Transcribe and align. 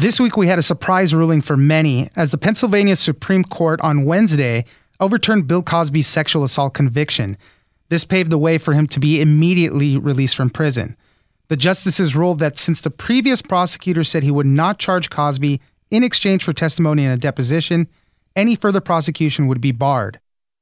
This 0.00 0.20
week, 0.20 0.36
we 0.36 0.46
had 0.46 0.60
a 0.60 0.62
surprise 0.62 1.12
ruling 1.12 1.42
for 1.42 1.56
many 1.56 2.08
as 2.14 2.30
the 2.30 2.38
Pennsylvania 2.38 2.94
Supreme 2.94 3.42
Court 3.42 3.80
on 3.80 4.04
Wednesday 4.04 4.64
overturned 5.00 5.48
Bill 5.48 5.60
Cosby's 5.60 6.06
sexual 6.06 6.44
assault 6.44 6.72
conviction. 6.72 7.36
This 7.88 8.04
paved 8.04 8.30
the 8.30 8.38
way 8.38 8.58
for 8.58 8.74
him 8.74 8.86
to 8.86 9.00
be 9.00 9.20
immediately 9.20 9.96
released 9.96 10.36
from 10.36 10.50
prison. 10.50 10.96
The 11.48 11.56
justices 11.56 12.14
ruled 12.14 12.38
that 12.38 12.58
since 12.58 12.80
the 12.80 12.92
previous 12.92 13.42
prosecutor 13.42 14.04
said 14.04 14.22
he 14.22 14.30
would 14.30 14.46
not 14.46 14.78
charge 14.78 15.10
Cosby 15.10 15.60
in 15.90 16.04
exchange 16.04 16.44
for 16.44 16.52
testimony 16.52 17.04
in 17.04 17.10
a 17.10 17.16
deposition, 17.16 17.88
any 18.36 18.54
further 18.54 18.80
prosecution 18.80 19.48
would 19.48 19.60
be 19.60 19.72
barred. 19.72 20.20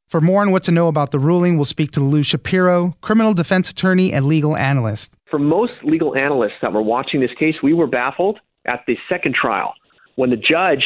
For 0.08 0.22
more 0.22 0.40
on 0.40 0.50
what 0.50 0.64
to 0.64 0.72
know 0.72 0.88
about 0.88 1.10
the 1.10 1.18
ruling, 1.18 1.56
we'll 1.56 1.66
speak 1.66 1.90
to 1.90 2.00
Lou 2.00 2.22
Shapiro, 2.22 2.94
criminal 3.02 3.34
defense 3.34 3.68
attorney 3.68 4.14
and 4.14 4.24
legal 4.24 4.56
analyst. 4.56 5.14
For 5.30 5.38
most 5.38 5.72
legal 5.82 6.16
analysts 6.16 6.56
that 6.62 6.72
were 6.72 6.80
watching 6.80 7.20
this 7.20 7.34
case, 7.38 7.56
we 7.62 7.74
were 7.74 7.86
baffled 7.86 8.38
at 8.66 8.84
the 8.86 8.96
second 9.08 9.34
trial 9.34 9.74
when 10.16 10.30
the 10.30 10.36
judge, 10.36 10.84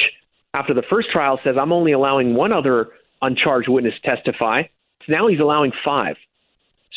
after 0.55 0.75
the 0.75 0.83
first 0.91 1.11
trial, 1.11 1.39
says, 1.45 1.57
I'm 1.61 1.73
only 1.73 1.93
allowing 1.93 2.35
one 2.35 2.53
other 2.53 2.89
uncharged 3.23 3.69
witness 3.69 3.95
testify. 4.05 4.63
So 5.07 5.13
now 5.13 5.29
he's 5.29 5.41
allowing 5.41 5.73
five. 5.85 6.17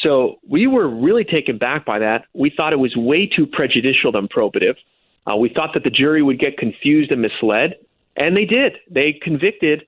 So 0.01 0.37
we 0.47 0.67
were 0.67 0.89
really 0.89 1.23
taken 1.23 1.57
back 1.57 1.85
by 1.85 1.99
that. 1.99 2.25
We 2.33 2.51
thought 2.55 2.73
it 2.73 2.79
was 2.79 2.95
way 2.95 3.27
too 3.27 3.45
prejudicial 3.45 4.11
than 4.11 4.27
probative. 4.27 4.75
Uh, 5.25 5.37
we 5.37 5.49
thought 5.49 5.69
that 5.73 5.83
the 5.83 5.89
jury 5.89 6.21
would 6.21 6.39
get 6.39 6.57
confused 6.57 7.11
and 7.11 7.21
misled, 7.21 7.75
and 8.17 8.35
they 8.35 8.45
did. 8.45 8.73
They 8.89 9.19
convicted 9.21 9.83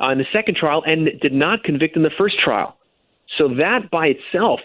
uh, 0.00 0.10
in 0.10 0.18
the 0.18 0.24
second 0.32 0.56
trial 0.56 0.82
and 0.84 1.08
did 1.20 1.32
not 1.32 1.62
convict 1.62 1.96
in 1.96 2.02
the 2.02 2.10
first 2.18 2.38
trial. 2.42 2.76
So 3.38 3.48
that 3.48 3.90
by 3.90 4.08
itself 4.08 4.60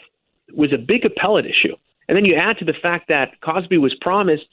was 0.56 0.74
a 0.74 0.78
big 0.78 1.06
appellate 1.06 1.46
issue. 1.46 1.76
And 2.08 2.16
then 2.16 2.26
you 2.26 2.36
add 2.36 2.58
to 2.60 2.66
the 2.66 2.74
fact 2.82 3.08
that 3.10 3.40
Cosby 3.42 3.78
was 3.78 3.94
promised 4.02 4.46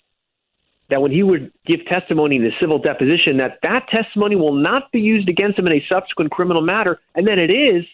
that 0.93 1.01
when 1.01 1.11
he 1.11 1.23
would 1.23 1.51
give 1.65 1.81
testimony 1.87 2.37
in 2.37 2.43
the 2.43 2.51
civil 2.61 2.79
deposition, 2.79 3.39
that 3.39 3.59
that 3.63 3.89
testimony 3.89 4.37
will 4.37 4.53
not 4.53 4.93
be 4.93 5.01
used 5.01 5.27
against 5.27 5.59
him 5.59 5.67
in 5.67 5.73
a 5.73 5.83
subsequent 5.89 6.31
criminal 6.31 6.61
matter, 6.61 7.01
and 7.15 7.27
then 7.27 7.39
it 7.39 7.51
is, 7.51 7.87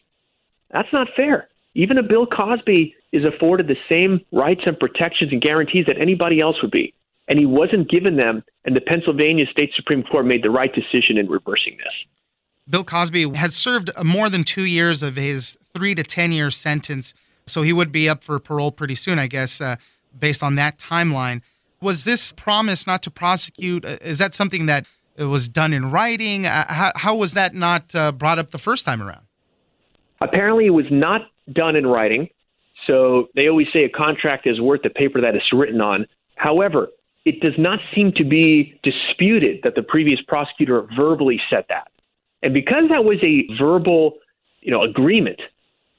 that's 0.72 0.92
not 0.92 1.06
fair. 1.14 1.48
Even 1.74 1.96
a 1.96 2.02
Bill 2.02 2.26
Cosby 2.26 2.96
is 3.12 3.22
afforded 3.24 3.68
the 3.68 3.76
same 3.88 4.20
rights 4.32 4.62
and 4.66 4.76
protections 4.76 5.30
and 5.30 5.40
guarantees 5.40 5.86
that 5.86 5.96
anybody 5.96 6.40
else 6.40 6.56
would 6.60 6.72
be, 6.72 6.92
and 7.28 7.38
he 7.38 7.46
wasn't 7.46 7.88
given 7.88 8.16
them, 8.16 8.42
and 8.64 8.74
the 8.74 8.80
Pennsylvania 8.80 9.46
State 9.46 9.70
Supreme 9.76 10.02
Court 10.02 10.26
made 10.26 10.42
the 10.42 10.50
right 10.50 10.74
decision 10.74 11.18
in 11.18 11.28
reversing 11.28 11.76
this. 11.76 11.94
Bill 12.68 12.82
Cosby 12.82 13.32
has 13.36 13.54
served 13.54 13.92
more 14.04 14.28
than 14.28 14.42
two 14.42 14.64
years 14.64 15.04
of 15.04 15.14
his 15.14 15.56
three 15.72 15.94
to 15.94 16.02
10 16.02 16.32
year 16.32 16.50
sentence, 16.50 17.14
so 17.46 17.62
he 17.62 17.72
would 17.72 17.92
be 17.92 18.08
up 18.08 18.24
for 18.24 18.40
parole 18.40 18.72
pretty 18.72 18.96
soon, 18.96 19.20
I 19.20 19.28
guess, 19.28 19.60
uh, 19.60 19.76
based 20.18 20.42
on 20.42 20.56
that 20.56 20.78
timeline. 20.78 21.42
Was 21.80 22.04
this 22.04 22.32
promise 22.32 22.86
not 22.86 23.02
to 23.04 23.10
prosecute? 23.10 23.84
Uh, 23.84 23.98
is 24.00 24.18
that 24.18 24.34
something 24.34 24.66
that 24.66 24.86
was 25.18 25.48
done 25.48 25.72
in 25.72 25.90
writing? 25.90 26.46
Uh, 26.46 26.72
how, 26.72 26.92
how, 26.96 27.16
was 27.16 27.34
that 27.34 27.54
not 27.54 27.94
uh, 27.94 28.12
brought 28.12 28.38
up 28.38 28.50
the 28.50 28.58
first 28.58 28.84
time 28.84 29.02
around? 29.02 29.22
Apparently, 30.20 30.66
it 30.66 30.70
was 30.70 30.86
not 30.90 31.22
done 31.52 31.76
in 31.76 31.86
writing. 31.86 32.28
So 32.86 33.28
they 33.34 33.48
always 33.48 33.68
say 33.72 33.84
a 33.84 33.88
contract 33.88 34.46
is 34.46 34.60
worth 34.60 34.82
the 34.82 34.90
paper 34.90 35.20
that 35.20 35.34
it's 35.34 35.52
written 35.52 35.80
on. 35.80 36.06
However, 36.36 36.88
it 37.24 37.40
does 37.40 37.54
not 37.58 37.78
seem 37.94 38.12
to 38.12 38.24
be 38.24 38.78
disputed 38.82 39.60
that 39.62 39.74
the 39.74 39.82
previous 39.82 40.20
prosecutor 40.26 40.86
verbally 40.96 41.40
said 41.50 41.64
that. 41.68 41.90
And 42.42 42.54
because 42.54 42.84
that 42.90 43.04
was 43.04 43.18
a 43.22 43.46
verbal, 43.60 44.14
you 44.60 44.70
know, 44.70 44.82
agreement, 44.82 45.40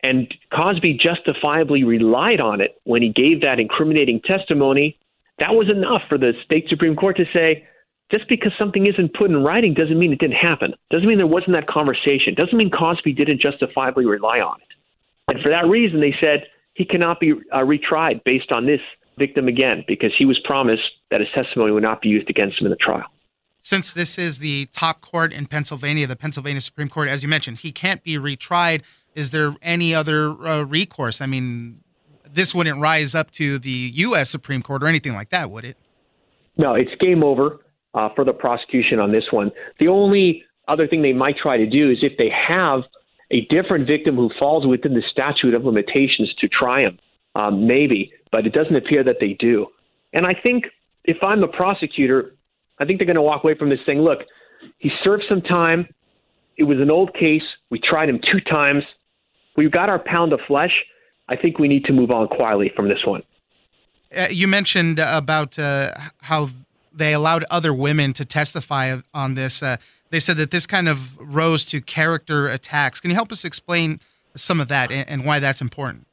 and 0.01 0.33
Cosby 0.53 0.97
justifiably 1.01 1.83
relied 1.83 2.39
on 2.39 2.61
it 2.61 2.79
when 2.85 3.01
he 3.01 3.09
gave 3.09 3.41
that 3.41 3.59
incriminating 3.59 4.21
testimony, 4.21 4.97
that 5.39 5.55
was 5.55 5.69
enough 5.69 6.01
for 6.07 6.17
the 6.17 6.33
state 6.43 6.67
Supreme 6.69 6.95
Court 6.95 7.17
to 7.17 7.25
say, 7.33 7.67
just 8.11 8.27
because 8.27 8.51
something 8.57 8.87
isn't 8.87 9.13
put 9.13 9.29
in 9.29 9.43
writing 9.43 9.73
doesn't 9.73 9.97
mean 9.97 10.11
it 10.11 10.19
didn't 10.19 10.37
happen. 10.37 10.73
Doesn't 10.89 11.07
mean 11.07 11.17
there 11.17 11.27
wasn't 11.27 11.53
that 11.53 11.67
conversation. 11.67 12.33
Doesn't 12.35 12.57
mean 12.57 12.71
Cosby 12.71 13.13
didn't 13.13 13.39
justifiably 13.39 14.05
rely 14.05 14.39
on 14.39 14.59
it. 14.61 14.67
And 15.27 15.39
for 15.39 15.49
that 15.49 15.67
reason, 15.67 15.99
they 15.99 16.15
said 16.19 16.47
he 16.73 16.85
cannot 16.85 17.19
be 17.19 17.33
uh, 17.51 17.59
retried 17.59 18.23
based 18.23 18.51
on 18.51 18.65
this 18.65 18.81
victim 19.19 19.47
again 19.47 19.83
because 19.87 20.11
he 20.17 20.25
was 20.25 20.39
promised 20.43 20.81
that 21.11 21.19
his 21.19 21.29
testimony 21.35 21.71
would 21.71 21.83
not 21.83 22.01
be 22.01 22.09
used 22.09 22.29
against 22.29 22.59
him 22.59 22.65
in 22.65 22.71
the 22.71 22.77
trial. 22.77 23.05
Since 23.59 23.93
this 23.93 24.17
is 24.17 24.39
the 24.39 24.67
top 24.67 25.01
court 25.01 25.33
in 25.33 25.45
Pennsylvania, 25.45 26.07
the 26.07 26.15
Pennsylvania 26.15 26.61
Supreme 26.61 26.89
Court, 26.89 27.09
as 27.09 27.21
you 27.21 27.29
mentioned, 27.29 27.59
he 27.59 27.71
can't 27.71 28.01
be 28.03 28.17
retried. 28.17 28.81
Is 29.13 29.31
there 29.31 29.53
any 29.61 29.93
other 29.93 30.31
uh, 30.47 30.63
recourse? 30.63 31.19
I 31.19 31.25
mean, 31.25 31.81
this 32.33 32.53
wouldn't 32.53 32.79
rise 32.79 33.15
up 33.15 33.31
to 33.31 33.59
the 33.59 33.91
U.S. 33.95 34.29
Supreme 34.29 34.61
Court 34.61 34.83
or 34.83 34.87
anything 34.87 35.13
like 35.13 35.29
that, 35.29 35.51
would 35.51 35.65
it? 35.65 35.77
No, 36.57 36.75
it's 36.75 36.91
game 36.99 37.23
over 37.23 37.59
uh, 37.93 38.09
for 38.15 38.25
the 38.25 38.33
prosecution 38.33 38.99
on 38.99 39.11
this 39.11 39.25
one. 39.31 39.51
The 39.79 39.87
only 39.87 40.43
other 40.67 40.87
thing 40.87 41.01
they 41.01 41.13
might 41.13 41.37
try 41.37 41.57
to 41.57 41.65
do 41.65 41.89
is 41.89 41.99
if 42.01 42.17
they 42.17 42.29
have 42.29 42.81
a 43.31 43.41
different 43.49 43.87
victim 43.87 44.15
who 44.15 44.29
falls 44.37 44.65
within 44.65 44.93
the 44.93 45.03
statute 45.11 45.53
of 45.53 45.63
limitations 45.63 46.33
to 46.39 46.47
try 46.47 46.81
him, 46.81 46.99
um, 47.35 47.67
maybe, 47.67 48.11
but 48.31 48.45
it 48.45 48.53
doesn't 48.53 48.75
appear 48.75 49.03
that 49.03 49.17
they 49.19 49.35
do. 49.39 49.67
And 50.13 50.25
I 50.25 50.33
think 50.33 50.65
if 51.05 51.17
I'm 51.23 51.41
the 51.41 51.47
prosecutor, 51.47 52.35
I 52.79 52.85
think 52.85 52.99
they're 52.99 53.05
going 53.05 53.15
to 53.15 53.21
walk 53.21 53.43
away 53.43 53.55
from 53.55 53.69
this 53.69 53.79
thing. 53.85 53.99
look, 53.99 54.19
he 54.77 54.89
served 55.03 55.23
some 55.29 55.41
time. 55.41 55.87
It 56.57 56.63
was 56.63 56.79
an 56.79 56.91
old 56.91 57.13
case. 57.13 57.43
We 57.69 57.79
tried 57.79 58.09
him 58.09 58.19
two 58.19 58.41
times. 58.41 58.83
We've 59.55 59.71
got 59.71 59.89
our 59.89 59.99
pound 59.99 60.33
of 60.33 60.39
flesh. 60.47 60.71
I 61.29 61.35
think 61.35 61.59
we 61.59 61.67
need 61.67 61.85
to 61.85 61.93
move 61.93 62.11
on 62.11 62.27
quietly 62.27 62.71
from 62.75 62.89
this 62.89 63.05
one. 63.05 63.23
Uh, 64.15 64.27
you 64.29 64.47
mentioned 64.47 64.99
about 64.99 65.59
uh, 65.59 65.93
how 66.21 66.49
they 66.91 67.13
allowed 67.13 67.45
other 67.51 67.73
women 67.73 68.13
to 68.13 68.25
testify 68.25 68.97
on 69.13 69.35
this. 69.35 69.61
Uh, 69.61 69.77
they 70.09 70.19
said 70.19 70.37
that 70.37 70.49
this 70.49 70.65
kind 70.65 70.89
of 70.89 71.17
rose 71.19 71.63
to 71.65 71.81
character 71.81 72.47
attacks. 72.47 72.99
Can 72.99 73.11
you 73.11 73.15
help 73.15 73.31
us 73.31 73.45
explain 73.45 73.99
some 74.35 74.59
of 74.59 74.67
that 74.69 74.91
and, 74.91 75.07
and 75.07 75.25
why 75.25 75.39
that's 75.39 75.61
important? 75.61 76.07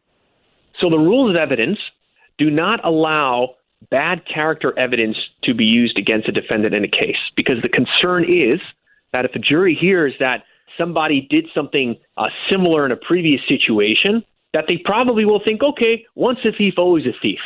So, 0.79 0.91
the 0.91 0.99
rules 0.99 1.31
of 1.31 1.37
evidence 1.37 1.79
do 2.37 2.51
not 2.51 2.85
allow 2.85 3.55
bad 3.91 4.23
character 4.33 4.79
evidence 4.79 5.17
to 5.45 5.55
be 5.55 5.65
used 5.65 5.99
against 5.99 6.29
a 6.29 6.33
defendant 6.33 6.75
in 6.75 6.85
a 6.85 6.89
case 6.89 7.17
because 7.35 7.57
the 7.63 7.69
concern 7.69 8.25
is 8.25 8.61
that 9.13 9.25
if 9.25 9.35
a 9.35 9.39
jury 9.39 9.77
hears 9.79 10.13
that 10.21 10.45
somebody 10.77 11.27
did 11.31 11.47
something 11.55 11.97
uh, 12.19 12.27
similar 12.51 12.85
in 12.85 12.93
a 12.93 12.97
previous 12.97 13.41
situation, 13.49 14.23
that 14.57 14.65
they 14.67 14.79
probably 14.83 15.27
will 15.27 15.43
think, 15.45 15.63
okay, 15.63 16.07
once 16.15 16.39
a 16.47 16.51
thief, 16.51 16.75
always 16.79 17.05
a 17.05 17.13
thief 17.21 17.41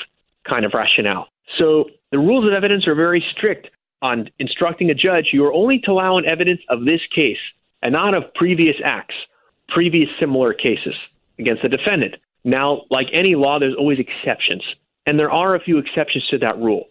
kind 0.49 0.65
of 0.65 0.71
rationale. 0.73 1.27
So 1.59 1.87
the 2.13 2.21
rules 2.21 2.47
of 2.47 2.53
evidence 2.53 2.87
are 2.87 2.95
very 2.95 3.21
strict 3.37 3.67
on 4.01 4.31
instructing 4.39 4.91
a 4.91 4.95
judge 4.95 5.31
you 5.33 5.45
are 5.45 5.53
only 5.53 5.81
to 5.81 5.91
allow 5.91 6.19
an 6.19 6.25
evidence 6.25 6.61
of 6.69 6.85
this 6.85 7.01
case 7.13 7.43
and 7.83 7.95
not 7.95 8.15
of 8.15 8.33
previous 8.35 8.77
acts, 8.85 9.17
previous 9.71 10.09
similar 10.21 10.55
cases 10.55 10.95
against 11.41 11.63
the 11.63 11.69
defendant. 11.69 12.15
Now, 12.45 12.83
like 12.91 13.09
any 13.13 13.35
law, 13.35 13.59
there's 13.59 13.75
always 13.77 13.99
exceptions. 13.99 14.63
And 15.05 15.19
there 15.19 15.33
are 15.33 15.57
a 15.57 15.61
few 15.61 15.79
exceptions 15.79 16.25
to 16.29 16.39
that 16.39 16.59
rule. 16.59 16.85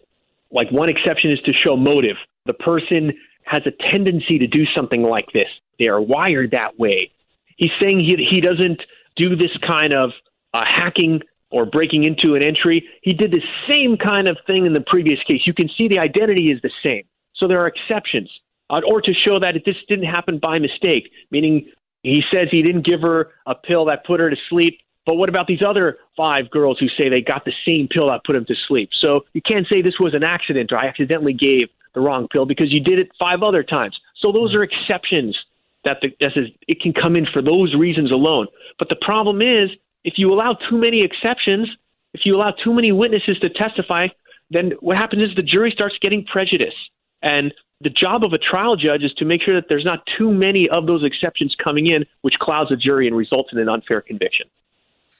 Like 0.52 0.70
one 0.70 0.90
exception 0.90 1.32
is 1.32 1.40
to 1.46 1.52
show 1.54 1.78
motive. 1.78 2.16
The 2.44 2.52
person 2.52 3.12
has 3.44 3.62
a 3.64 3.90
tendency 3.90 4.38
to 4.38 4.46
do 4.46 4.64
something 4.76 5.02
like 5.02 5.32
this. 5.32 5.48
They 5.78 5.86
are 5.86 6.00
wired 6.00 6.50
that 6.50 6.78
way. 6.78 7.10
He's 7.56 7.70
saying 7.80 8.00
he, 8.00 8.22
he 8.30 8.42
doesn't 8.42 8.82
do 9.16 9.36
this 9.36 9.50
kind 9.66 9.92
of 9.92 10.10
uh, 10.54 10.64
hacking 10.64 11.20
or 11.50 11.66
breaking 11.66 12.04
into 12.04 12.34
an 12.34 12.42
entry. 12.42 12.84
He 13.02 13.12
did 13.12 13.32
the 13.32 13.42
same 13.68 13.96
kind 13.96 14.28
of 14.28 14.38
thing 14.46 14.66
in 14.66 14.72
the 14.72 14.84
previous 14.86 15.18
case. 15.26 15.42
You 15.46 15.54
can 15.54 15.68
see 15.76 15.88
the 15.88 15.98
identity 15.98 16.50
is 16.50 16.60
the 16.62 16.70
same. 16.82 17.02
So 17.34 17.48
there 17.48 17.60
are 17.60 17.66
exceptions. 17.66 18.30
Uh, 18.68 18.80
or 18.86 19.00
to 19.00 19.12
show 19.12 19.40
that 19.40 19.54
this 19.66 19.74
didn't 19.88 20.04
happen 20.06 20.38
by 20.38 20.58
mistake, 20.58 21.10
meaning 21.32 21.66
he 22.02 22.22
says 22.32 22.48
he 22.50 22.62
didn't 22.62 22.86
give 22.86 23.00
her 23.00 23.30
a 23.46 23.54
pill 23.54 23.84
that 23.86 24.06
put 24.06 24.20
her 24.20 24.30
to 24.30 24.36
sleep. 24.48 24.78
But 25.06 25.14
what 25.14 25.28
about 25.28 25.48
these 25.48 25.62
other 25.66 25.98
five 26.16 26.50
girls 26.50 26.78
who 26.78 26.86
say 26.88 27.08
they 27.08 27.20
got 27.20 27.44
the 27.44 27.52
same 27.66 27.88
pill 27.88 28.08
that 28.08 28.24
put 28.24 28.34
them 28.34 28.44
to 28.46 28.54
sleep? 28.68 28.90
So 29.00 29.22
you 29.32 29.42
can't 29.42 29.66
say 29.68 29.82
this 29.82 29.98
was 29.98 30.14
an 30.14 30.22
accident 30.22 30.70
or 30.70 30.78
I 30.78 30.86
accidentally 30.86 31.32
gave 31.32 31.68
the 31.94 32.00
wrong 32.00 32.28
pill 32.28 32.46
because 32.46 32.72
you 32.72 32.80
did 32.80 33.00
it 33.00 33.08
five 33.18 33.42
other 33.42 33.64
times. 33.64 33.98
So 34.16 34.30
those 34.30 34.54
are 34.54 34.62
exceptions 34.62 35.36
that 35.84 35.98
the, 36.02 36.10
says 36.20 36.44
it 36.68 36.80
can 36.80 36.92
come 36.92 37.16
in 37.16 37.26
for 37.26 37.42
those 37.42 37.74
reasons 37.74 38.10
alone. 38.10 38.46
But 38.78 38.88
the 38.88 38.96
problem 38.96 39.40
is 39.40 39.70
if 40.04 40.14
you 40.16 40.32
allow 40.32 40.56
too 40.68 40.78
many 40.78 41.02
exceptions, 41.02 41.68
if 42.14 42.22
you 42.24 42.36
allow 42.36 42.52
too 42.52 42.72
many 42.72 42.92
witnesses 42.92 43.38
to 43.40 43.50
testify, 43.50 44.08
then 44.50 44.72
what 44.80 44.96
happens 44.96 45.30
is 45.30 45.36
the 45.36 45.42
jury 45.42 45.70
starts 45.70 45.96
getting 46.00 46.24
prejudice. 46.24 46.74
And 47.22 47.52
the 47.80 47.90
job 47.90 48.24
of 48.24 48.32
a 48.32 48.38
trial 48.38 48.76
judge 48.76 49.02
is 49.02 49.12
to 49.14 49.24
make 49.24 49.42
sure 49.42 49.54
that 49.54 49.68
there's 49.68 49.84
not 49.84 50.00
too 50.18 50.30
many 50.32 50.68
of 50.68 50.86
those 50.86 51.04
exceptions 51.04 51.54
coming 51.62 51.86
in, 51.86 52.04
which 52.22 52.34
clouds 52.40 52.70
a 52.70 52.76
jury 52.76 53.06
and 53.06 53.16
results 53.16 53.50
in 53.52 53.58
an 53.58 53.68
unfair 53.68 54.00
conviction. 54.00 54.46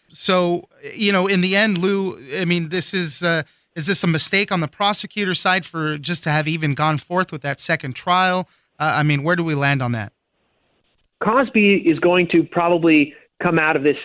So, 0.08 0.68
you 0.94 1.12
know, 1.12 1.26
in 1.26 1.40
the 1.40 1.56
end, 1.56 1.78
Lou, 1.78 2.20
I 2.36 2.44
mean, 2.44 2.70
this 2.70 2.92
is 2.92 3.22
uh, 3.22 3.44
is 3.76 3.86
this 3.86 4.02
a 4.02 4.08
mistake 4.08 4.50
on 4.50 4.60
the 4.60 4.68
prosecutor 4.68 5.34
side 5.34 5.64
for 5.64 5.96
just 5.96 6.24
to 6.24 6.30
have 6.30 6.48
even 6.48 6.74
gone 6.74 6.98
forth 6.98 7.30
with 7.30 7.42
that 7.42 7.60
second 7.60 7.94
trial? 7.94 8.48
Uh, 8.78 8.94
I 8.96 9.02
mean, 9.04 9.22
where 9.22 9.36
do 9.36 9.44
we 9.44 9.54
land 9.54 9.80
on 9.80 9.92
that? 9.92 10.12
Cosby 11.22 11.84
is 11.86 11.98
going 11.98 12.28
to 12.32 12.42
probably 12.42 13.14
come 13.42 13.58
out 13.58 13.76
of 13.76 13.82
this 13.82 13.96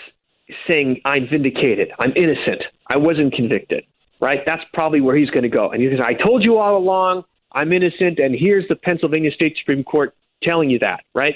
saying, 0.67 1.01
"I'm 1.05 1.27
vindicated. 1.29 1.91
I'm 1.99 2.13
innocent. 2.15 2.63
I 2.89 2.97
wasn't 2.97 3.33
convicted." 3.33 3.83
Right? 4.21 4.39
That's 4.45 4.63
probably 4.73 5.01
where 5.01 5.15
he's 5.15 5.29
going 5.29 5.43
to 5.43 5.49
go. 5.49 5.71
And 5.71 5.81
he 5.81 5.89
says, 5.89 5.99
"I 5.99 6.13
told 6.13 6.43
you 6.43 6.57
all 6.57 6.77
along. 6.77 7.23
I'm 7.51 7.71
innocent, 7.71 8.19
and 8.19 8.35
here's 8.35 8.67
the 8.67 8.75
Pennsylvania 8.75 9.31
State 9.31 9.57
Supreme 9.57 9.83
Court 9.83 10.13
telling 10.43 10.69
you 10.69 10.79
that." 10.79 11.03
Right? 11.13 11.35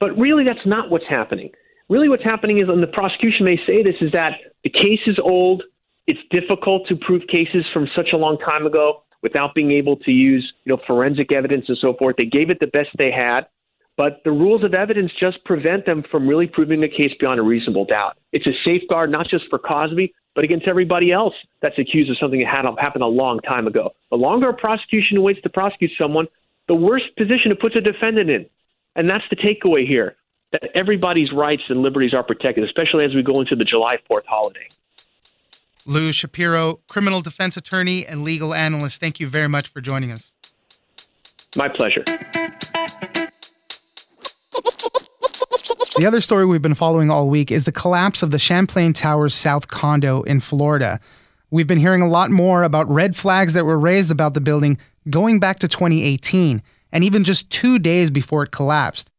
But 0.00 0.16
really, 0.18 0.44
that's 0.44 0.66
not 0.66 0.90
what's 0.90 1.06
happening. 1.08 1.50
Really, 1.88 2.08
what's 2.08 2.24
happening 2.24 2.58
is, 2.58 2.68
and 2.68 2.82
the 2.82 2.86
prosecution 2.86 3.44
may 3.44 3.56
say 3.66 3.82
this, 3.82 3.96
is 4.00 4.12
that 4.12 4.32
the 4.64 4.70
case 4.70 5.00
is 5.06 5.18
old. 5.22 5.62
It's 6.06 6.20
difficult 6.30 6.86
to 6.88 6.96
prove 6.96 7.22
cases 7.28 7.64
from 7.72 7.86
such 7.94 8.08
a 8.12 8.16
long 8.16 8.38
time 8.38 8.66
ago 8.66 9.02
without 9.22 9.54
being 9.54 9.70
able 9.70 9.96
to 9.96 10.10
use, 10.10 10.52
you 10.64 10.74
know, 10.74 10.82
forensic 10.86 11.32
evidence 11.32 11.66
and 11.68 11.78
so 11.78 11.94
forth. 11.94 12.16
They 12.16 12.24
gave 12.24 12.50
it 12.50 12.58
the 12.60 12.66
best 12.66 12.88
they 12.98 13.10
had, 13.10 13.46
but 14.02 14.20
the 14.24 14.32
rules 14.32 14.64
of 14.64 14.74
evidence 14.74 15.12
just 15.20 15.44
prevent 15.44 15.86
them 15.86 16.02
from 16.10 16.26
really 16.26 16.48
proving 16.48 16.80
the 16.80 16.88
case 16.88 17.12
beyond 17.20 17.38
a 17.38 17.42
reasonable 17.44 17.84
doubt. 17.84 18.18
It's 18.32 18.48
a 18.48 18.52
safeguard 18.64 19.12
not 19.12 19.28
just 19.28 19.44
for 19.48 19.60
Cosby, 19.60 20.12
but 20.34 20.42
against 20.42 20.66
everybody 20.66 21.12
else 21.12 21.34
that's 21.60 21.78
accused 21.78 22.10
of 22.10 22.18
something 22.18 22.40
that 22.40 22.48
had 22.48 22.64
happened 22.80 23.04
a 23.04 23.06
long 23.06 23.38
time 23.42 23.68
ago. 23.68 23.92
The 24.10 24.16
longer 24.16 24.48
a 24.48 24.54
prosecution 24.54 25.22
waits 25.22 25.40
to 25.42 25.48
prosecute 25.50 25.92
someone, 25.96 26.26
the 26.66 26.74
worse 26.74 27.04
position 27.16 27.52
it 27.52 27.60
puts 27.60 27.76
a 27.76 27.80
defendant 27.80 28.28
in. 28.28 28.46
And 28.96 29.08
that's 29.08 29.22
the 29.30 29.36
takeaway 29.36 29.86
here 29.86 30.16
that 30.50 30.62
everybody's 30.74 31.30
rights 31.32 31.62
and 31.68 31.82
liberties 31.82 32.12
are 32.12 32.24
protected, 32.24 32.64
especially 32.64 33.04
as 33.04 33.14
we 33.14 33.22
go 33.22 33.38
into 33.38 33.54
the 33.54 33.64
July 33.64 33.98
4th 34.10 34.26
holiday. 34.26 34.66
Lou 35.86 36.12
Shapiro, 36.12 36.80
criminal 36.88 37.20
defense 37.20 37.56
attorney 37.56 38.04
and 38.04 38.24
legal 38.24 38.52
analyst, 38.52 39.00
thank 39.00 39.20
you 39.20 39.28
very 39.28 39.48
much 39.48 39.68
for 39.68 39.80
joining 39.80 40.10
us. 40.10 40.32
My 41.54 41.68
pleasure. 41.68 42.02
The 45.96 46.06
other 46.06 46.22
story 46.22 46.46
we've 46.46 46.62
been 46.62 46.72
following 46.72 47.10
all 47.10 47.28
week 47.28 47.50
is 47.50 47.64
the 47.64 47.72
collapse 47.72 48.22
of 48.22 48.30
the 48.30 48.38
Champlain 48.38 48.94
Towers 48.94 49.34
South 49.34 49.68
condo 49.68 50.22
in 50.22 50.40
Florida. 50.40 50.98
We've 51.50 51.66
been 51.66 51.78
hearing 51.78 52.00
a 52.00 52.08
lot 52.08 52.30
more 52.30 52.62
about 52.62 52.88
red 52.88 53.14
flags 53.14 53.52
that 53.52 53.66
were 53.66 53.78
raised 53.78 54.10
about 54.10 54.32
the 54.32 54.40
building 54.40 54.78
going 55.10 55.38
back 55.38 55.58
to 55.58 55.68
2018 55.68 56.62
and 56.92 57.04
even 57.04 57.24
just 57.24 57.50
two 57.50 57.78
days 57.78 58.10
before 58.10 58.42
it 58.42 58.52
collapsed. 58.52 59.10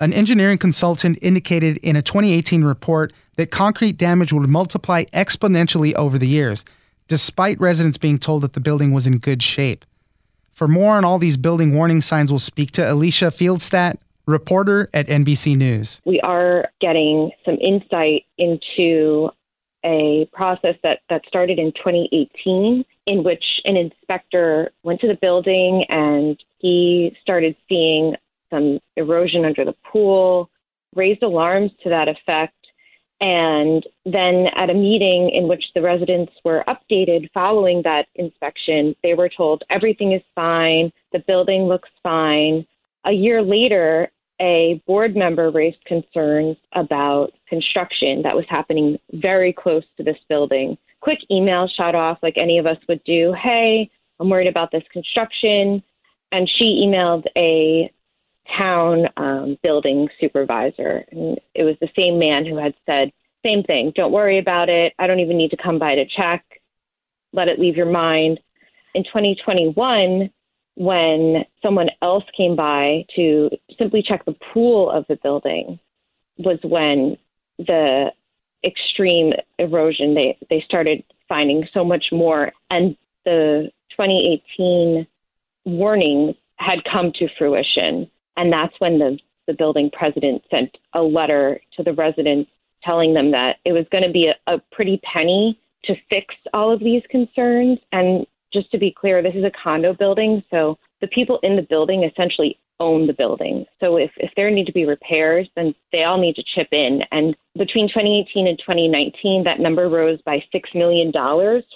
An 0.00 0.14
engineering 0.14 0.56
consultant 0.56 1.18
indicated 1.20 1.76
in 1.78 1.94
a 1.94 2.00
2018 2.00 2.64
report 2.64 3.12
that 3.36 3.50
concrete 3.50 3.98
damage 3.98 4.32
would 4.32 4.48
multiply 4.48 5.04
exponentially 5.12 5.92
over 5.92 6.16
the 6.16 6.26
years, 6.26 6.64
despite 7.06 7.60
residents 7.60 7.98
being 7.98 8.18
told 8.18 8.42
that 8.42 8.54
the 8.54 8.60
building 8.60 8.92
was 8.92 9.06
in 9.06 9.18
good 9.18 9.42
shape. 9.42 9.84
For 10.52 10.68
more 10.68 10.94
on 10.94 11.04
all 11.04 11.18
these 11.18 11.36
building 11.36 11.74
warning 11.74 12.00
signs, 12.00 12.32
we'll 12.32 12.38
speak 12.38 12.70
to 12.72 12.92
Alicia 12.92 13.30
Fieldstadt, 13.30 13.98
reporter 14.26 14.88
at 14.94 15.06
NBC 15.06 15.56
News. 15.56 16.00
We 16.04 16.20
are 16.20 16.68
getting 16.80 17.30
some 17.44 17.56
insight 17.56 18.24
into 18.38 19.30
a 19.84 20.26
process 20.32 20.76
that, 20.82 21.00
that 21.10 21.22
started 21.26 21.58
in 21.58 21.72
2018 21.72 22.84
in 23.06 23.22
which 23.22 23.44
an 23.64 23.76
inspector 23.76 24.72
went 24.82 25.00
to 25.00 25.08
the 25.08 25.18
building 25.20 25.84
and 25.88 26.42
he 26.58 27.14
started 27.20 27.54
seeing 27.68 28.14
some 28.50 28.78
erosion 28.96 29.44
under 29.44 29.64
the 29.64 29.74
pool, 29.92 30.48
raised 30.94 31.22
alarms 31.22 31.70
to 31.82 31.90
that 31.90 32.08
effect. 32.08 32.54
And 33.20 33.86
then 34.04 34.46
at 34.56 34.70
a 34.70 34.74
meeting 34.74 35.30
in 35.30 35.48
which 35.48 35.64
the 35.74 35.82
residents 35.82 36.32
were 36.44 36.64
updated 36.66 37.30
following 37.32 37.82
that 37.84 38.06
inspection, 38.14 38.94
they 39.02 39.14
were 39.14 39.28
told 39.28 39.62
everything 39.70 40.12
is 40.12 40.22
fine, 40.34 40.92
the 41.12 41.20
building 41.20 41.62
looks 41.62 41.90
fine. 42.02 42.66
A 43.04 43.12
year 43.12 43.42
later, 43.42 44.10
a 44.40 44.82
board 44.86 45.16
member 45.16 45.50
raised 45.50 45.84
concerns 45.84 46.56
about 46.72 47.32
construction 47.48 48.22
that 48.22 48.34
was 48.34 48.44
happening 48.48 48.98
very 49.12 49.52
close 49.52 49.84
to 49.96 50.02
this 50.02 50.18
building. 50.28 50.76
Quick 51.00 51.18
email 51.30 51.68
shot 51.68 51.94
off, 51.94 52.18
like 52.22 52.36
any 52.36 52.58
of 52.58 52.66
us 52.66 52.78
would 52.88 53.02
do 53.04 53.34
Hey, 53.40 53.90
I'm 54.20 54.30
worried 54.30 54.48
about 54.48 54.70
this 54.72 54.84
construction. 54.92 55.82
And 56.32 56.50
she 56.58 56.84
emailed 56.84 57.24
a 57.36 57.92
town 58.56 59.06
um, 59.16 59.56
building 59.62 60.08
supervisor. 60.20 61.04
And 61.10 61.38
it 61.54 61.62
was 61.62 61.76
the 61.80 61.88
same 61.96 62.18
man 62.18 62.44
who 62.44 62.56
had 62.56 62.74
said, 62.86 63.12
same 63.44 63.62
thing, 63.62 63.92
don't 63.94 64.12
worry 64.12 64.38
about 64.38 64.68
it. 64.68 64.94
I 64.98 65.06
don't 65.06 65.20
even 65.20 65.36
need 65.36 65.50
to 65.50 65.56
come 65.62 65.78
by 65.78 65.94
to 65.94 66.06
check. 66.06 66.44
Let 67.32 67.48
it 67.48 67.58
leave 67.58 67.76
your 67.76 67.90
mind. 67.90 68.40
In 68.94 69.04
2021, 69.04 70.30
when 70.76 71.44
someone 71.62 71.88
else 72.02 72.24
came 72.36 72.56
by 72.56 73.04
to 73.16 73.50
simply 73.78 74.02
check 74.02 74.24
the 74.24 74.36
pool 74.52 74.90
of 74.90 75.04
the 75.08 75.16
building, 75.22 75.78
was 76.38 76.58
when 76.62 77.16
the 77.58 78.10
extreme 78.64 79.32
erosion 79.58 80.14
they 80.14 80.36
they 80.48 80.62
started 80.66 81.04
finding 81.28 81.66
so 81.72 81.84
much 81.84 82.06
more 82.10 82.50
and 82.70 82.96
the 83.24 83.70
2018 83.90 85.06
warning 85.66 86.34
had 86.56 86.78
come 86.90 87.12
to 87.12 87.28
fruition 87.38 88.10
and 88.38 88.50
that's 88.50 88.74
when 88.78 88.98
the, 88.98 89.18
the 89.46 89.52
building 89.52 89.90
president 89.92 90.42
sent 90.50 90.76
a 90.94 91.02
letter 91.02 91.60
to 91.76 91.82
the 91.82 91.92
residents 91.92 92.50
telling 92.84 93.14
them 93.14 93.30
that 93.32 93.56
it 93.64 93.72
was 93.72 93.86
going 93.90 94.04
to 94.04 94.12
be 94.12 94.28
a, 94.28 94.52
a 94.52 94.58
pretty 94.72 95.00
penny 95.12 95.58
to 95.84 95.94
fix 96.08 96.34
all 96.52 96.72
of 96.72 96.80
these 96.80 97.02
concerns. 97.10 97.78
And 97.92 98.26
just 98.54 98.70
to 98.70 98.78
be 98.78 98.94
clear, 98.98 99.22
this 99.22 99.34
is 99.34 99.44
a 99.44 99.50
condo 99.50 99.92
building. 99.92 100.42
So 100.50 100.78
the 101.00 101.08
people 101.08 101.38
in 101.42 101.56
the 101.56 101.62
building 101.62 102.04
essentially 102.04 102.58
own 102.80 103.06
the 103.06 103.12
building. 103.12 103.66
So 103.80 103.96
if, 103.96 104.10
if 104.16 104.30
there 104.36 104.50
need 104.50 104.66
to 104.66 104.72
be 104.72 104.84
repairs, 104.84 105.48
then 105.56 105.74
they 105.92 106.02
all 106.04 106.18
need 106.18 106.36
to 106.36 106.44
chip 106.54 106.68
in. 106.72 107.00
And 107.10 107.36
between 107.56 107.88
2018 107.88 108.46
and 108.46 108.58
2019, 108.58 109.44
that 109.44 109.60
number 109.60 109.88
rose 109.88 110.20
by 110.24 110.42
$6 110.54 110.62
million 110.74 111.12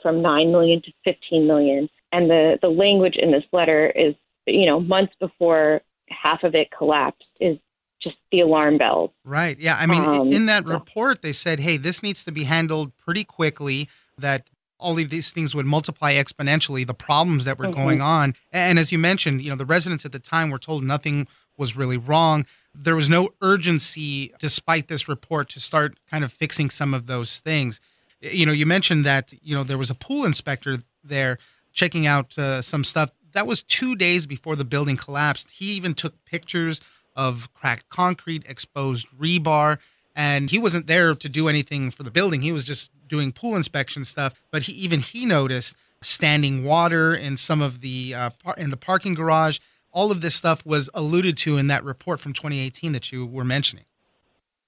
from 0.03 0.23
9 0.23 0.53
million 0.53 0.83
to 0.83 0.93
15 1.05 1.47
million. 1.47 1.89
And 2.13 2.31
the, 2.31 2.59
the 2.63 2.69
language 2.69 3.17
in 3.17 3.31
this 3.31 3.45
letter 3.53 3.93
is, 3.95 4.15
you 4.47 4.67
know, 4.67 4.81
months 4.81 5.13
before 5.21 5.83
half 6.09 6.43
of 6.43 6.55
it 6.55 6.69
collapsed 6.77 7.25
is 7.41 7.59
just 8.03 8.17
the 8.33 8.41
alarm 8.41 8.79
bells. 8.79 9.11
Right. 9.25 9.59
Yeah. 9.59 9.77
I 9.77 9.87
mean, 9.87 10.03
um, 10.03 10.29
in 10.29 10.47
that 10.47 10.65
report, 10.65 11.23
they 11.23 11.33
said, 11.33 11.61
hey, 11.61 11.77
this 11.77 12.03
needs 12.03 12.25
to 12.25 12.33
be 12.33 12.45
handled 12.45 12.97
pretty 12.97 13.25
quickly, 13.25 13.89
that 14.17 14.49
all 14.79 14.99
of 14.99 15.11
these 15.11 15.33
things 15.33 15.55
would 15.55 15.67
multiply 15.67 16.15
exponentially, 16.15 16.87
the 16.87 16.95
problems 16.95 17.45
that 17.45 17.59
were 17.59 17.67
mm-hmm. 17.67 17.83
going 17.83 18.01
on. 18.01 18.35
And 18.53 18.79
as 18.79 18.93
you 18.93 18.99
mentioned, 18.99 19.43
you 19.43 19.51
know, 19.51 19.57
the 19.57 19.67
residents 19.67 20.05
at 20.05 20.13
the 20.13 20.19
time 20.19 20.51
were 20.51 20.59
told 20.59 20.85
nothing 20.85 21.27
was 21.57 21.77
really 21.77 21.97
wrong. 21.97 22.47
There 22.75 22.97
was 22.97 23.09
no 23.09 23.31
urgency, 23.43 24.33
despite 24.39 24.89
this 24.89 25.09
report, 25.09 25.49
to 25.51 25.61
start 25.61 25.99
kind 26.11 26.23
of 26.23 26.33
fixing 26.33 26.71
some 26.71 26.95
of 26.95 27.07
those 27.07 27.39
things. 27.39 27.81
You 28.21 28.47
know, 28.47 28.53
you 28.53 28.67
mentioned 28.67 29.05
that, 29.05 29.33
you 29.43 29.55
know, 29.55 29.65
there 29.65 29.79
was 29.79 29.91
a 29.91 29.95
pool 29.95 30.25
inspector 30.25 30.79
there 31.03 31.39
checking 31.73 32.07
out 32.07 32.39
uh, 32.39 32.63
some 32.63 32.85
stuff 32.85 33.11
that 33.33 33.47
was 33.47 33.63
two 33.63 33.95
days 33.95 34.27
before 34.27 34.57
the 34.57 34.65
building 34.65 34.97
collapsed. 34.97 35.51
He 35.51 35.67
even 35.73 35.95
took 35.95 36.25
pictures 36.25 36.81
of 37.15 37.53
cracked 37.55 37.89
concrete, 37.89 38.45
exposed 38.49 39.07
rebar, 39.19 39.79
and 40.19 40.51
he 40.51 40.59
wasn't 40.59 40.89
there 40.89 41.15
to 41.15 41.29
do 41.29 41.49
anything 41.49 41.93
for 41.93 42.03
the 42.03 42.11
building. 42.11 42.43
He 42.43 42.51
was 42.51 42.65
just 42.65 42.91
doing 43.07 43.31
pool 43.31 43.55
inspection 43.55 44.05
stuff. 44.05 44.35
But 44.51 44.65
he, 44.65 44.73
even 44.73 44.99
he 44.99 45.25
noticed 45.25 45.77
standing 46.03 46.65
water 46.65 47.15
in 47.15 47.37
some 47.37 47.63
of 47.63 47.81
the 47.83 48.15
uh, 48.15 48.31
par- 48.43 48.57
in 48.59 48.71
the 48.71 48.77
parking 48.77 49.15
garage. 49.15 49.61
All 49.93 50.11
of 50.11 50.21
this 50.21 50.35
stuff 50.35 50.67
was 50.67 50.91
alluded 50.93 51.37
to 51.39 51.57
in 51.57 51.69
that 51.69 51.85
report 51.85 52.19
from 52.19 52.33
2018 52.33 52.93
that 52.93 53.13
you 53.13 53.27
were 53.27 53.45
mentioning. 53.45 53.85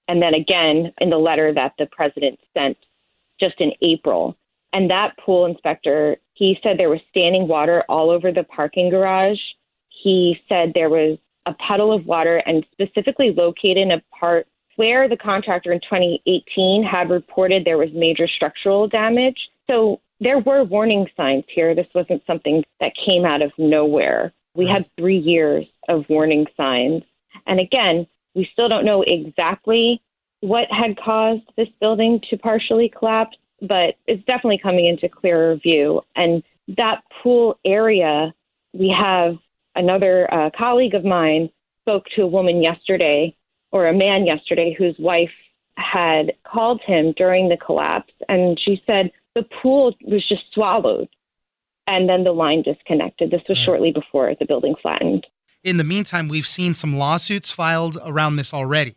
And 0.07 0.21
then 0.21 0.33
again 0.33 0.93
in 0.99 1.09
the 1.09 1.17
letter 1.17 1.53
that 1.53 1.73
the 1.77 1.85
president 1.85 2.39
sent 2.53 2.77
just 3.37 3.59
in 3.59 3.73
April. 3.81 4.37
And 4.71 4.89
that 4.89 5.17
pool 5.17 5.45
inspector 5.45 6.15
he 6.33 6.57
said 6.63 6.77
there 6.77 6.89
was 6.89 7.01
standing 7.09 7.49
water 7.49 7.83
all 7.89 8.09
over 8.09 8.31
the 8.31 8.43
parking 8.43 8.89
garage. 8.89 9.39
He 9.89 10.39
said 10.47 10.71
there 10.73 10.89
was 10.89 11.17
a 11.45 11.53
puddle 11.53 11.93
of 11.93 12.05
water 12.05 12.37
and 12.37 12.65
specifically 12.71 13.33
located 13.35 13.77
in 13.77 13.91
a 13.91 14.01
part 14.17 14.47
where 14.75 15.07
the 15.07 15.17
contractor 15.17 15.71
in 15.71 15.79
2018 15.81 16.83
had 16.83 17.09
reported 17.09 17.65
there 17.65 17.77
was 17.77 17.89
major 17.93 18.27
structural 18.27 18.87
damage. 18.87 19.37
So 19.69 20.01
there 20.19 20.39
were 20.39 20.63
warning 20.63 21.07
signs 21.17 21.45
here. 21.47 21.75
This 21.75 21.87
wasn't 21.93 22.23
something 22.25 22.63
that 22.79 22.93
came 23.05 23.25
out 23.25 23.41
of 23.41 23.51
nowhere. 23.57 24.33
We 24.55 24.67
had 24.67 24.87
three 24.97 25.17
years 25.17 25.65
of 25.87 26.05
warning 26.09 26.45
signs. 26.57 27.03
And 27.47 27.59
again, 27.59 28.07
we 28.35 28.47
still 28.51 28.69
don't 28.69 28.85
know 28.85 29.03
exactly 29.05 30.01
what 30.41 30.67
had 30.71 30.97
caused 30.97 31.43
this 31.57 31.69
building 31.79 32.19
to 32.29 32.37
partially 32.37 32.89
collapse 32.89 33.37
but 33.61 33.95
it's 34.07 34.25
definitely 34.25 34.57
coming 34.57 34.87
into 34.87 35.07
clearer 35.07 35.55
view. 35.55 36.01
And 36.15 36.43
that 36.77 37.03
pool 37.21 37.59
area, 37.63 38.33
we 38.73 38.93
have 38.97 39.35
another 39.75 40.31
uh, 40.33 40.49
colleague 40.57 40.95
of 40.95 41.05
mine 41.05 41.49
spoke 41.83 42.05
to 42.15 42.23
a 42.23 42.27
woman 42.27 42.61
yesterday, 42.61 43.35
or 43.71 43.87
a 43.87 43.93
man 43.93 44.25
yesterday, 44.25 44.75
whose 44.77 44.95
wife 44.99 45.31
had 45.77 46.33
called 46.43 46.81
him 46.81 47.13
during 47.13 47.49
the 47.49 47.57
collapse, 47.57 48.13
and 48.27 48.59
she 48.59 48.81
said 48.85 49.11
the 49.35 49.43
pool 49.61 49.95
was 50.03 50.27
just 50.27 50.43
swallowed, 50.53 51.07
and 51.87 52.07
then 52.09 52.23
the 52.23 52.33
line 52.33 52.61
disconnected. 52.61 53.31
This 53.31 53.41
was 53.47 53.57
Right. 53.57 53.65
shortly 53.65 53.91
before 53.91 54.35
the 54.35 54.45
building 54.45 54.75
flattened. 54.75 55.25
In 55.63 55.77
the 55.77 55.83
meantime, 55.83 56.27
we've 56.27 56.47
seen 56.47 56.73
some 56.73 56.97
lawsuits 56.97 57.51
filed 57.51 57.97
around 58.05 58.35
this 58.35 58.53
already. 58.53 58.95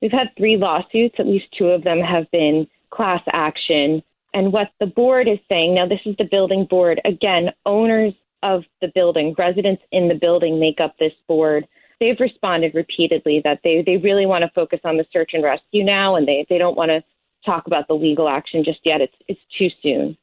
We've 0.00 0.12
had 0.12 0.34
three 0.36 0.56
lawsuits. 0.56 1.14
At 1.18 1.26
least 1.26 1.46
two 1.52 1.68
of 1.68 1.84
them 1.84 2.00
have 2.00 2.30
been 2.30 2.66
class 2.90 3.22
action. 3.32 4.02
And 4.32 4.52
what 4.52 4.70
the 4.80 4.86
board 4.86 5.28
is 5.28 5.38
saying 5.48 5.74
now, 5.74 5.86
this 5.86 6.00
is 6.04 6.16
the 6.16 6.24
building 6.24 6.64
board. 6.64 7.00
Again, 7.04 7.52
owners 7.64 8.14
of 8.42 8.64
the 8.80 8.88
building, 8.94 9.34
residents 9.38 9.82
in 9.92 10.08
the 10.08 10.14
building 10.14 10.58
make 10.58 10.80
up 10.80 10.98
this 10.98 11.12
board. 11.28 11.66
They've 12.04 12.20
responded 12.20 12.74
repeatedly 12.74 13.40
that 13.44 13.60
they, 13.64 13.80
they 13.80 13.96
really 13.96 14.26
want 14.26 14.42
to 14.42 14.50
focus 14.54 14.80
on 14.84 14.98
the 14.98 15.06
search 15.10 15.30
and 15.32 15.42
rescue 15.42 15.82
now, 15.82 16.16
and 16.16 16.28
they, 16.28 16.44
they 16.50 16.58
don't 16.58 16.76
want 16.76 16.90
to 16.90 17.02
talk 17.46 17.66
about 17.66 17.88
the 17.88 17.94
legal 17.94 18.28
action 18.28 18.62
just 18.62 18.80
yet. 18.84 19.00
It's, 19.00 19.14
it's 19.26 19.40
too 19.58 19.68
soon. 19.82 20.18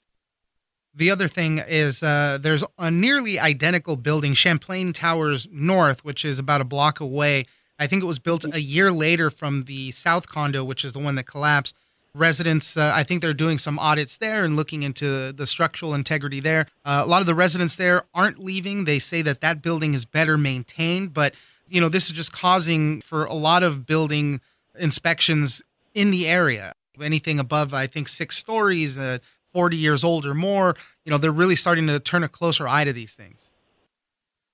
The 0.94 1.10
other 1.10 1.28
thing 1.28 1.58
is 1.58 2.04
uh, 2.04 2.38
there's 2.40 2.64
a 2.78 2.92
nearly 2.92 3.40
identical 3.40 3.96
building, 3.96 4.36
Champlain 4.36 4.94
Towers 4.94 5.48
North, 5.52 6.06
which 6.06 6.24
is 6.24 6.38
about 6.38 6.62
a 6.62 6.66
block 6.66 7.00
away. 7.00 7.48
I 7.80 7.88
think 7.88 8.04
it 8.04 8.06
was 8.06 8.20
built 8.20 8.46
a 8.46 8.62
year 8.62 8.92
later 8.92 9.32
from 9.32 9.64
the 9.64 9.90
South 9.90 10.28
condo, 10.28 10.64
which 10.64 10.86
is 10.86 10.94
the 10.94 11.00
one 11.00 11.16
that 11.16 11.24
collapsed. 11.24 11.76
Residents, 12.14 12.78
uh, 12.78 12.92
I 12.94 13.02
think 13.02 13.24
they're 13.24 13.34
doing 13.34 13.58
some 13.58 13.80
audits 13.80 14.18
there 14.18 14.44
and 14.44 14.56
looking 14.56 14.84
into 14.84 15.34
the 15.34 15.48
structural 15.48 15.96
integrity 15.96 16.42
there. 16.42 16.68
Uh, 16.86 17.02
a 17.04 17.08
lot 17.08 17.22
of 17.22 17.26
the 17.26 17.34
residents 17.34 17.76
there 17.76 18.04
aren't 18.14 18.38
leaving. 18.38 18.86
They 18.86 19.00
say 19.00 19.24
that 19.24 19.42
that 19.42 19.64
building 19.64 19.96
is 19.96 20.06
better 20.06 20.38
maintained, 20.38 21.16
but 21.16 21.34
you 21.72 21.80
know 21.80 21.90
this 21.90 22.08
is 22.08 22.12
just 22.12 22.34
causing 22.34 23.02
for 23.02 23.26
a 23.26 23.34
lot 23.34 23.64
of 23.64 23.86
building 23.86 24.42
inspections 24.78 25.62
in 25.94 26.12
the 26.12 26.28
area. 26.28 26.74
Anything 27.02 27.40
above, 27.40 27.74
I 27.74 27.88
think, 27.88 28.10
six 28.10 28.38
stories, 28.38 28.98
uh, 28.98 29.20
40 29.54 29.78
years 29.78 30.04
old 30.04 30.26
or 30.26 30.34
more, 30.34 30.76
you 31.06 31.12
know, 31.12 31.18
they're 31.18 31.32
really 31.32 31.56
starting 31.56 31.88
to 31.88 32.00
turn 32.00 32.24
a 32.24 32.30
closer 32.30 32.68
eye 32.68 32.84
to 32.84 32.94
these 32.94 33.14
things. 33.14 33.50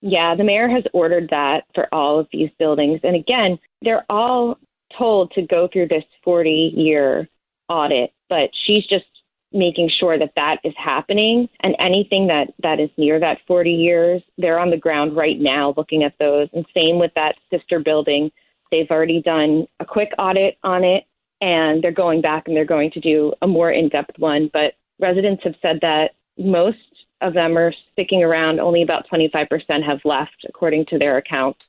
Yeah, 0.02 0.36
the 0.36 0.44
mayor 0.44 0.70
has 0.70 0.84
ordered 0.94 1.30
that 1.32 1.66
for 1.74 1.88
all 1.92 2.20
of 2.20 2.28
these 2.32 2.50
buildings. 2.60 3.00
And 3.04 3.16
again, 3.16 3.58
they're 3.82 4.06
all 4.10 4.60
told 4.98 5.32
to 5.32 5.42
go 5.42 5.68
through 5.72 5.88
this 5.88 6.04
40 6.24 6.74
year 6.76 7.28
audit, 7.68 8.12
but 8.30 8.52
she's 8.66 8.86
just 8.86 9.06
making 9.54 9.90
sure 10.00 10.20
that 10.20 10.34
that 10.36 10.58
is 10.64 10.74
happening. 10.78 11.50
And 11.62 11.76
anything 11.80 12.28
that 12.28 12.54
that 12.64 12.80
is 12.80 12.90
near 12.98 13.20
that 13.20 13.40
40 13.48 13.72
years 13.72 14.22
they're 14.38 14.60
on 14.60 14.70
the 14.70 14.78
ground 14.78 15.16
right 15.16 15.40
now 15.40 15.74
looking 15.78 16.04
at 16.04 16.14
those. 16.20 16.50
And 16.54 16.66
same 16.74 17.00
with 17.00 17.12
that 17.16 17.36
sister 17.50 17.80
building. 17.80 18.32
They've 18.72 18.90
already 18.90 19.22
done 19.22 19.68
a 19.80 19.86
quick 19.86 20.12
audit 20.20 20.58
on 20.64 20.84
it 20.84 21.06
and 21.40 21.84
they're 21.84 21.92
going 21.92 22.22
back 22.22 22.48
and 22.48 22.56
they're 22.56 22.66
going 22.66 22.92
to 22.92 23.00
do 23.00 23.34
a 23.42 23.48
more 23.48 23.72
in-depth 23.72 24.18
one. 24.20 24.50
But 24.52 24.74
residents 25.00 25.44
have 25.44 25.56
said 25.62 25.80
that 25.82 26.12
most 26.38 26.78
of 27.22 27.34
them 27.34 27.58
are 27.58 27.74
sticking 27.94 28.24
around. 28.24 28.60
Only 28.60 28.82
about 28.82 29.06
25% 29.12 29.48
have 29.86 30.00
left 30.04 30.46
according 30.48 30.86
to 30.88 31.00
their 31.00 31.18
account. 31.18 31.68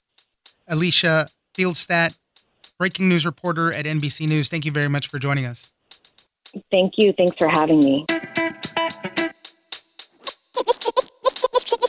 Alicia 0.66 1.28
Fieldstadt, 1.54 2.16
breaking 2.78 3.08
news 3.08 3.24
reporter 3.24 3.72
at 3.72 3.86
NBC 3.86 4.28
News. 4.28 4.48
Thank 4.48 4.64
you 4.64 4.72
very 4.72 4.88
much 4.88 5.08
for 5.08 5.18
joining 5.18 5.46
us. 5.46 5.72
Thank 6.70 6.94
you 6.98 7.12
thanks 7.16 7.36
for 7.38 7.48
having 7.48 7.78
me 7.80 8.04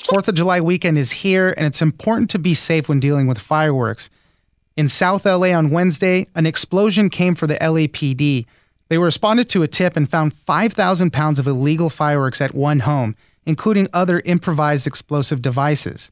Fourth 0.10 0.28
of 0.28 0.34
July 0.34 0.60
weekend 0.60 0.98
is 0.98 1.12
here, 1.12 1.54
and 1.56 1.68
it's 1.68 1.84
important 1.84 2.32
to 2.32 2.40
be 2.40 2.56
safe 2.56 2.90
when 2.90 3.00
dealing 3.00 3.28
with 3.28 3.38
fireworks. 3.38 4.10
In 4.76 4.88
South 4.88 5.24
LA 5.24 5.52
on 5.52 5.70
Wednesday, 5.70 6.26
an 6.34 6.48
explosion 6.48 7.12
came 7.12 7.36
for 7.36 7.46
the 7.46 7.58
LAPD. 7.58 8.48
They 8.88 8.98
responded 8.98 9.50
to 9.50 9.62
a 9.62 9.68
tip 9.68 9.96
and 9.96 10.10
found 10.10 10.34
5,000 10.34 11.14
pounds 11.14 11.38
of 11.38 11.46
illegal 11.46 11.92
fireworks 11.92 12.42
at 12.42 12.56
one 12.56 12.80
home, 12.80 13.16
including 13.46 13.88
other 13.94 14.22
improvised 14.26 14.88
explosive 14.88 15.44
devices. 15.44 16.10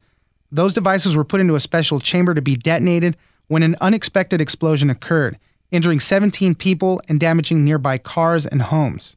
Those 0.52 0.74
devices 0.74 1.16
were 1.16 1.24
put 1.24 1.40
into 1.40 1.56
a 1.56 1.60
special 1.60 1.98
chamber 1.98 2.34
to 2.34 2.42
be 2.42 2.56
detonated 2.56 3.16
when 3.48 3.64
an 3.64 3.74
unexpected 3.80 4.40
explosion 4.40 4.90
occurred, 4.90 5.38
injuring 5.70 6.00
17 6.00 6.54
people 6.54 7.00
and 7.08 7.20
damaging 7.20 7.64
nearby 7.64 7.98
cars 7.98 8.46
and 8.46 8.62
homes. 8.62 9.16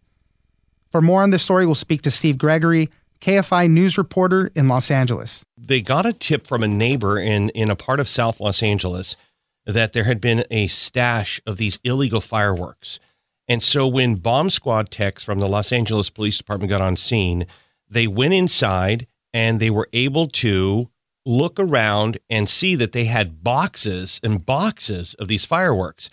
For 0.91 1.01
more 1.01 1.24
on 1.24 1.29
this 1.29 1.43
story, 1.43 1.65
we'll 1.65 1.75
speak 1.75 2.01
to 2.03 2.12
Steve 2.12 2.38
Gregory, 2.38 2.89
KFI 3.22 3.70
news 3.70 3.98
reporter 3.98 4.51
in 4.55 4.67
Los 4.67 4.89
Angeles. 4.91 5.43
they 5.58 5.79
got 5.79 6.05
a 6.05 6.13
tip 6.13 6.48
from 6.48 6.63
a 6.63 6.67
neighbor 6.67 7.20
in 7.20 7.50
in 7.50 7.70
a 7.70 7.75
part 7.75 8.00
of 8.00 8.10
South 8.10 8.39
Los 8.39 8.63
Angeles 8.63 9.15
that 9.65 9.93
there 9.93 10.05
had 10.05 10.20
been 10.20 10.43
a 10.50 10.65
stash 10.67 11.39
of 11.46 11.58
these 11.58 11.79
illegal 11.84 12.20
fireworks. 12.20 13.00
And 13.48 13.62
so 13.62 13.88
when 13.88 14.15
bomb 14.15 14.50
squad 14.50 14.89
techs 14.89 15.24
from 15.24 15.39
the 15.39 15.48
Los 15.48 15.72
Angeles 15.72 16.10
Police 16.10 16.38
Department 16.38 16.70
got 16.72 16.81
on 16.81 16.98
scene, 16.98 17.46
they 17.88 18.08
went 18.08 18.34
inside 18.34 19.08
and 19.34 19.60
they 19.60 19.70
were 19.70 19.88
able 19.93 20.25
to 20.27 20.89
look 21.25 21.60
around 21.60 22.17
and 22.29 22.50
see 22.50 22.75
that 22.75 22.91
they 22.91 23.05
had 23.05 23.43
boxes 23.43 24.20
and 24.24 24.46
boxes 24.46 25.13
of 25.15 25.27
these 25.27 25.46
fireworks. 25.46 26.10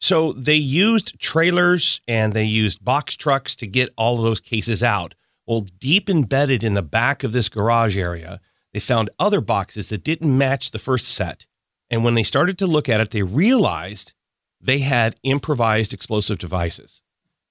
So 0.00 0.32
they 0.32 0.54
used 0.54 1.18
trailers 1.20 2.00
and 2.08 2.32
they 2.32 2.44
used 2.44 2.84
box 2.84 3.16
trucks 3.16 3.54
to 3.56 3.66
get 3.66 3.90
all 3.96 4.16
of 4.16 4.24
those 4.24 4.40
cases 4.40 4.82
out. 4.82 5.14
Well, 5.46 5.66
deep 5.78 6.08
embedded 6.08 6.64
in 6.64 6.74
the 6.74 6.82
back 6.82 7.22
of 7.22 7.32
this 7.32 7.48
garage 7.48 7.98
area, 7.98 8.40
they 8.72 8.80
found 8.80 9.10
other 9.18 9.40
boxes 9.40 9.88
that 9.88 10.04
didn't 10.04 10.36
match 10.36 10.70
the 10.70 10.78
first 10.78 11.08
set. 11.08 11.46
And 11.90 12.04
when 12.04 12.14
they 12.14 12.22
started 12.22 12.56
to 12.58 12.66
look 12.66 12.88
at 12.88 13.00
it, 13.00 13.10
they 13.10 13.22
realized 13.22 14.14
they 14.60 14.78
had 14.78 15.16
improvised 15.22 15.92
explosive 15.92 16.38
devices. 16.38 17.02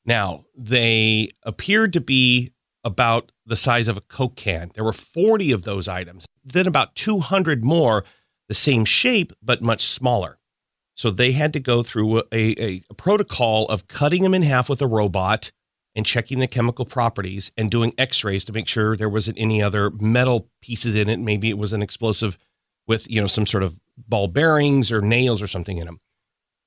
Now, 0.06 0.46
they 0.56 1.30
appeared 1.44 1.94
to 1.94 2.02
be 2.02 2.52
about 2.84 3.32
the 3.46 3.58
size 3.58 3.88
of 3.88 3.98
a 3.98 4.02
Coke 4.02 4.36
can. 4.36 4.72
There 4.74 4.84
were 4.84 4.94
40 4.94 5.52
of 5.52 5.64
those 5.64 5.88
items, 5.88 6.26
then 6.44 6.68
about 6.68 6.96
200 6.96 7.64
more, 7.64 8.06
the 8.48 8.54
same 8.54 8.86
shape, 8.86 9.34
but 9.44 9.62
much 9.62 9.84
smaller. 9.84 10.39
So 11.00 11.12
they 11.12 11.32
had 11.32 11.54
to 11.54 11.62
go 11.62 11.82
through 11.82 12.18
a, 12.18 12.24
a, 12.34 12.82
a 12.90 12.94
protocol 12.94 13.68
of 13.68 13.88
cutting 13.88 14.22
them 14.22 14.34
in 14.34 14.42
half 14.42 14.68
with 14.68 14.82
a 14.82 14.86
robot 14.86 15.54
and 15.96 16.06
checking 16.06 16.40
the 16.40 16.48
chemical 16.48 16.84
properties 16.84 17.54
and 17.56 17.70
doing 17.70 17.94
x-rays 17.98 18.44
to 18.44 18.52
make 18.52 18.68
sure 18.68 18.98
there 18.98 19.08
wasn't 19.08 19.40
any 19.40 19.64
other 19.64 19.92
metal 19.92 20.50
pieces 20.62 20.98
in 20.98 21.08
it. 21.08 21.18
Maybe 21.18 21.50
it 21.50 21.58
was 21.58 21.72
an 21.72 21.82
explosive 21.82 22.38
with, 22.86 23.10
you 23.10 23.22
know, 23.22 23.28
some 23.28 23.46
sort 23.46 23.64
of 23.64 23.80
ball 23.98 24.28
bearings 24.28 24.92
or 24.92 25.00
nails 25.00 25.42
or 25.42 25.48
something 25.48 25.78
in 25.78 25.86
them. 25.86 26.02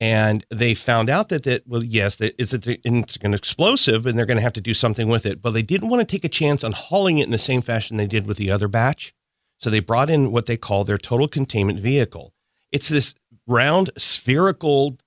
And 0.01 0.47
they 0.49 0.73
found 0.73 1.11
out 1.11 1.29
that 1.29 1.43
that 1.43 1.69
well, 1.69 1.85
yes, 1.85 2.17
that 2.17 2.35
it's, 2.39 2.55
it's 2.55 3.19
an 3.23 3.35
explosive, 3.35 4.07
and 4.07 4.19
they're 4.19 4.25
going 4.25 4.39
to 4.39 4.43
have 4.43 4.55
to 4.55 4.63
do 4.63 4.73
something 4.73 5.09
with 5.09 5.27
it. 5.27 5.43
But 5.43 5.51
they 5.51 5.61
didn't 5.61 5.91
want 5.91 6.01
to 6.01 6.11
take 6.11 6.25
a 6.25 6.31
chance 6.31 6.65
on 6.65 6.73
hauling 6.73 7.19
it 7.19 7.27
in 7.27 7.33
the 7.33 7.37
same 7.37 7.61
fashion 7.61 7.99
they 7.99 8.07
did 8.07 8.27
with 8.27 8.39
the 8.39 8.51
other 8.51 8.67
batch. 8.67 9.13
So 9.59 9.69
they 9.69 9.81
brought 9.81 10.09
in 10.09 10.33
what 10.33 10.47
they 10.47 10.57
call 10.57 10.85
their 10.85 10.97
total 10.97 11.29
containment 11.29 11.81
vehicle. 11.81 12.33
It's 12.73 12.89
this 12.89 13.15
round 13.47 13.91
spherical 13.99 14.99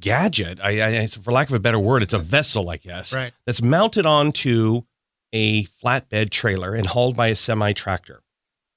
gadget. 0.00 0.60
I, 0.62 1.00
I, 1.02 1.06
for 1.06 1.32
lack 1.32 1.48
of 1.48 1.54
a 1.54 1.60
better 1.60 1.78
word, 1.78 2.02
it's 2.02 2.14
a 2.14 2.18
vessel, 2.18 2.70
I 2.70 2.76
guess, 2.76 3.14
Right. 3.14 3.32
that's 3.46 3.62
mounted 3.62 4.06
onto 4.06 4.82
a 5.32 5.64
flatbed 5.64 6.30
trailer 6.30 6.74
and 6.74 6.86
hauled 6.86 7.16
by 7.16 7.28
a 7.28 7.34
semi 7.36 7.72
tractor. 7.72 8.22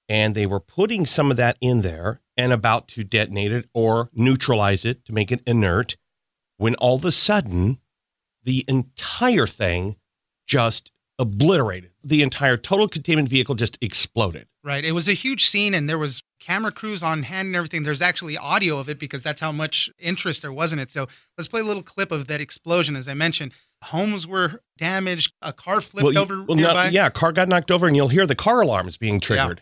And 0.07 0.35
they 0.35 0.45
were 0.45 0.59
putting 0.59 1.05
some 1.05 1.31
of 1.31 1.37
that 1.37 1.57
in 1.61 1.81
there 1.81 2.21
and 2.37 2.53
about 2.53 2.87
to 2.89 3.03
detonate 3.03 3.51
it 3.51 3.67
or 3.73 4.09
neutralize 4.13 4.85
it 4.85 5.03
to 5.05 5.13
make 5.13 5.31
it 5.31 5.41
inert 5.47 5.97
when 6.57 6.75
all 6.75 6.95
of 6.95 7.05
a 7.05 7.11
sudden 7.11 7.79
the 8.43 8.63
entire 8.67 9.47
thing 9.47 9.95
just 10.47 10.91
obliterated. 11.17 11.91
The 12.03 12.21
entire 12.21 12.55
total 12.57 12.87
containment 12.87 13.29
vehicle 13.29 13.55
just 13.55 13.77
exploded. 13.81 14.47
Right. 14.65 14.83
It 14.83 14.93
was 14.93 15.07
a 15.07 15.13
huge 15.13 15.45
scene, 15.45 15.75
and 15.75 15.87
there 15.87 15.99
was 15.99 16.23
camera 16.39 16.71
crews 16.71 17.03
on 17.03 17.21
hand 17.21 17.45
and 17.45 17.55
everything. 17.55 17.83
There's 17.83 18.01
actually 18.01 18.35
audio 18.35 18.79
of 18.79 18.89
it 18.89 18.97
because 18.97 19.21
that's 19.21 19.39
how 19.39 19.51
much 19.51 19.91
interest 19.99 20.41
there 20.41 20.51
was 20.51 20.73
in 20.73 20.79
it. 20.79 20.89
So 20.89 21.07
let's 21.37 21.47
play 21.47 21.61
a 21.61 21.63
little 21.63 21.83
clip 21.83 22.11
of 22.11 22.25
that 22.29 22.41
explosion. 22.41 22.95
As 22.95 23.07
I 23.07 23.13
mentioned, 23.13 23.53
homes 23.83 24.25
were 24.25 24.63
damaged, 24.79 25.33
a 25.43 25.53
car 25.53 25.81
flipped 25.81 26.15
you- 26.15 26.19
over 26.19 26.41
well, 26.43 26.57
no- 26.57 26.83
yeah, 26.85 27.11
car 27.11 27.31
got 27.31 27.47
knocked 27.47 27.69
over, 27.69 27.85
and 27.85 27.95
you'll 27.95 28.07
hear 28.07 28.25
the 28.25 28.33
car 28.33 28.61
alarms 28.61 28.97
being 28.97 29.19
triggered. 29.19 29.61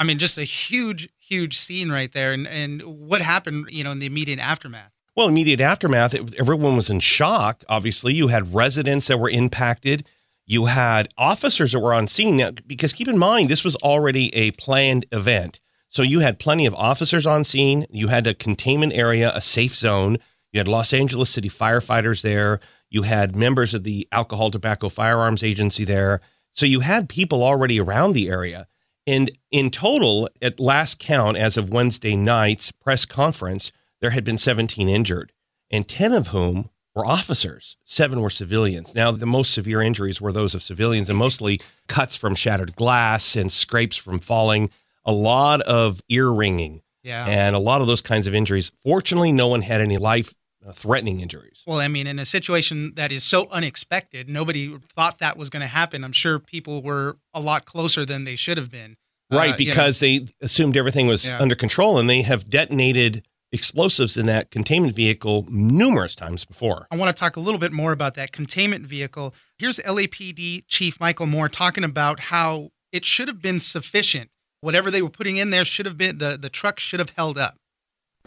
I 0.00 0.04
mean, 0.04 0.18
just 0.18 0.36
a 0.36 0.44
huge, 0.44 1.08
huge 1.18 1.58
scene 1.58 1.90
right 1.90 2.12
there. 2.12 2.34
And 2.34 2.46
and 2.46 2.82
what 2.82 3.22
happened, 3.22 3.68
you 3.70 3.84
know, 3.84 3.90
in 3.90 3.98
the 4.00 4.06
immediate 4.06 4.38
aftermath. 4.38 4.92
Well, 5.18 5.26
immediate 5.26 5.60
aftermath, 5.60 6.14
it, 6.14 6.36
everyone 6.38 6.76
was 6.76 6.90
in 6.90 7.00
shock. 7.00 7.64
Obviously, 7.68 8.14
you 8.14 8.28
had 8.28 8.54
residents 8.54 9.08
that 9.08 9.18
were 9.18 9.28
impacted. 9.28 10.06
You 10.46 10.66
had 10.66 11.08
officers 11.18 11.72
that 11.72 11.80
were 11.80 11.92
on 11.92 12.06
scene. 12.06 12.36
Now, 12.36 12.52
because 12.52 12.92
keep 12.92 13.08
in 13.08 13.18
mind, 13.18 13.48
this 13.48 13.64
was 13.64 13.74
already 13.74 14.32
a 14.32 14.52
planned 14.52 15.06
event. 15.10 15.58
So 15.88 16.04
you 16.04 16.20
had 16.20 16.38
plenty 16.38 16.66
of 16.66 16.74
officers 16.76 17.26
on 17.26 17.42
scene. 17.42 17.84
You 17.90 18.06
had 18.06 18.28
a 18.28 18.34
containment 18.34 18.92
area, 18.92 19.32
a 19.34 19.40
safe 19.40 19.74
zone. 19.74 20.18
You 20.52 20.60
had 20.60 20.68
Los 20.68 20.92
Angeles 20.92 21.30
City 21.30 21.48
firefighters 21.48 22.22
there. 22.22 22.60
You 22.88 23.02
had 23.02 23.34
members 23.34 23.74
of 23.74 23.82
the 23.82 24.06
Alcohol, 24.12 24.52
Tobacco, 24.52 24.88
Firearms 24.88 25.42
Agency 25.42 25.84
there. 25.84 26.20
So 26.52 26.64
you 26.64 26.78
had 26.78 27.08
people 27.08 27.42
already 27.42 27.80
around 27.80 28.12
the 28.12 28.28
area. 28.28 28.68
And 29.04 29.32
in 29.50 29.70
total, 29.70 30.28
at 30.40 30.60
last 30.60 31.00
count, 31.00 31.36
as 31.36 31.56
of 31.56 31.70
Wednesday 31.70 32.14
night's 32.14 32.70
press 32.70 33.04
conference, 33.04 33.72
there 34.00 34.10
had 34.10 34.24
been 34.24 34.38
17 34.38 34.88
injured, 34.88 35.32
and 35.70 35.86
10 35.88 36.12
of 36.12 36.28
whom 36.28 36.70
were 36.94 37.06
officers. 37.06 37.76
Seven 37.84 38.20
were 38.20 38.30
civilians. 38.30 38.94
Now, 38.94 39.10
the 39.10 39.26
most 39.26 39.52
severe 39.52 39.80
injuries 39.82 40.20
were 40.20 40.32
those 40.32 40.54
of 40.54 40.62
civilians, 40.62 41.08
and 41.08 41.18
mostly 41.18 41.60
cuts 41.86 42.16
from 42.16 42.34
shattered 42.34 42.74
glass 42.76 43.36
and 43.36 43.50
scrapes 43.52 43.96
from 43.96 44.18
falling. 44.18 44.70
A 45.04 45.12
lot 45.12 45.60
of 45.62 46.00
ear 46.08 46.30
ringing, 46.30 46.82
Yeah. 47.02 47.24
and 47.26 47.54
a 47.56 47.58
lot 47.60 47.80
of 47.80 47.86
those 47.86 48.00
kinds 48.00 48.26
of 48.26 48.34
injuries. 48.34 48.72
Fortunately, 48.82 49.32
no 49.32 49.48
one 49.48 49.62
had 49.62 49.80
any 49.80 49.96
life 49.96 50.34
threatening 50.72 51.20
injuries. 51.20 51.62
Well, 51.66 51.78
I 51.80 51.88
mean, 51.88 52.06
in 52.06 52.18
a 52.18 52.26
situation 52.26 52.92
that 52.96 53.12
is 53.12 53.22
so 53.24 53.48
unexpected, 53.50 54.28
nobody 54.28 54.76
thought 54.94 55.18
that 55.20 55.36
was 55.38 55.48
going 55.50 55.60
to 55.60 55.66
happen. 55.68 56.04
I'm 56.04 56.12
sure 56.12 56.38
people 56.38 56.82
were 56.82 57.16
a 57.32 57.40
lot 57.40 57.64
closer 57.64 58.04
than 58.04 58.24
they 58.24 58.36
should 58.36 58.58
have 58.58 58.70
been. 58.70 58.96
Right, 59.30 59.54
Uh, 59.54 59.56
you 59.58 59.66
know, 59.66 59.70
because 59.72 60.00
they 60.00 60.26
assumed 60.42 60.76
everything 60.76 61.06
was 61.06 61.26
Yeah. 61.28 61.38
under 61.40 61.54
control 61.54 61.98
and 61.98 62.10
they 62.10 62.22
have 62.22 62.50
detonated 62.50 63.24
explosives 63.52 64.16
in 64.16 64.26
that 64.26 64.50
containment 64.50 64.94
vehicle 64.94 65.46
numerous 65.48 66.14
times 66.14 66.44
before. 66.44 66.86
I 66.90 66.96
want 66.96 67.14
to 67.14 67.18
talk 67.18 67.36
a 67.36 67.40
little 67.40 67.58
bit 67.58 67.72
more 67.72 67.92
about 67.92 68.14
that 68.14 68.32
containment 68.32 68.86
vehicle. 68.86 69.34
Here's 69.58 69.78
LAPD 69.78 70.64
Chief 70.66 71.00
Michael 71.00 71.26
Moore 71.26 71.48
talking 71.48 71.84
about 71.84 72.20
how 72.20 72.70
it 72.92 73.04
should 73.04 73.28
have 73.28 73.40
been 73.40 73.60
sufficient. 73.60 74.30
Whatever 74.60 74.90
they 74.90 75.02
were 75.02 75.10
putting 75.10 75.36
in 75.36 75.50
there 75.50 75.64
should 75.64 75.86
have 75.86 75.96
been 75.96 76.18
the 76.18 76.36
the 76.40 76.50
truck 76.50 76.80
should 76.80 76.98
have 76.98 77.10
held 77.10 77.38
up. 77.38 77.56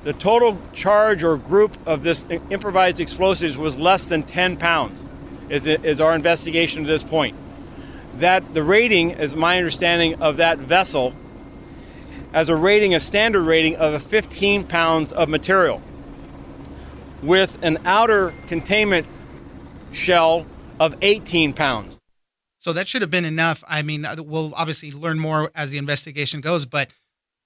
The 0.04 0.14
total 0.14 0.58
charge 0.74 1.24
or 1.24 1.38
group 1.38 1.78
of 1.86 2.02
this 2.02 2.26
improvised 2.50 3.00
explosives 3.00 3.56
was 3.56 3.78
less 3.78 4.10
than 4.10 4.24
10 4.24 4.58
pounds, 4.58 5.12
is, 5.48 5.68
is 5.68 6.02
our 6.02 6.16
investigation 6.16 6.82
to 6.82 6.88
this 6.88 7.04
point. 7.04 7.36
That 8.16 8.56
the 8.56 8.64
rating, 8.64 9.12
is 9.12 9.36
my 9.36 9.58
understanding 9.58 10.20
of 10.20 10.38
that 10.38 10.58
vessel, 10.58 11.14
as 12.34 12.50
a 12.50 12.56
rating, 12.56 12.94
a 12.94 13.00
standard 13.00 13.44
rating 13.44 13.76
of 13.76 14.02
15 14.02 14.64
pounds 14.66 15.12
of 15.12 15.30
material, 15.30 15.82
with 17.22 17.58
an 17.62 17.78
outer 17.86 18.34
containment 18.48 19.08
shell 19.92 20.46
of 20.80 20.96
18 21.02 21.54
pounds. 21.54 22.00
So 22.58 22.74
that 22.74 22.88
should 22.88 23.02
have 23.02 23.12
been 23.12 23.26
enough. 23.26 23.64
I 23.68 23.82
mean, 23.82 24.06
uh, 24.06 24.16
we'll 24.20 24.54
obviously 24.56 24.92
learn 24.92 25.20
more 25.20 25.52
as 25.56 25.72
the 25.72 25.78
investigation 25.78 26.42
goes, 26.42 26.66
but 26.66 26.90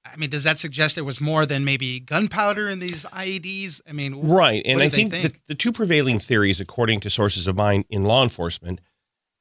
I 0.06 0.18
mean, 0.18 0.30
does 0.30 0.44
that 0.44 0.58
suggest 0.58 0.96
there 0.96 1.04
was 1.04 1.20
more 1.20 1.46
than 1.46 1.66
maybe 1.66 2.00
gunpowder 2.00 2.70
in 2.70 2.80
these 2.80 3.06
IEDs? 3.06 3.82
I 3.88 3.92
mean, 3.92 4.28
Right. 4.28 4.62
And 4.66 4.82
I 4.82 4.86
do 4.86 4.90
they 4.90 4.96
think, 5.10 5.12
The, 5.12 5.34
the 5.48 5.56
two 5.56 5.72
prevailing 5.72 6.20
theories, 6.20 6.60
according 6.60 7.00
to 7.02 7.10
sources 7.10 7.48
of 7.48 7.56
mine 7.56 7.86
in 7.90 8.04
law 8.04 8.22
enforcement, 8.24 8.82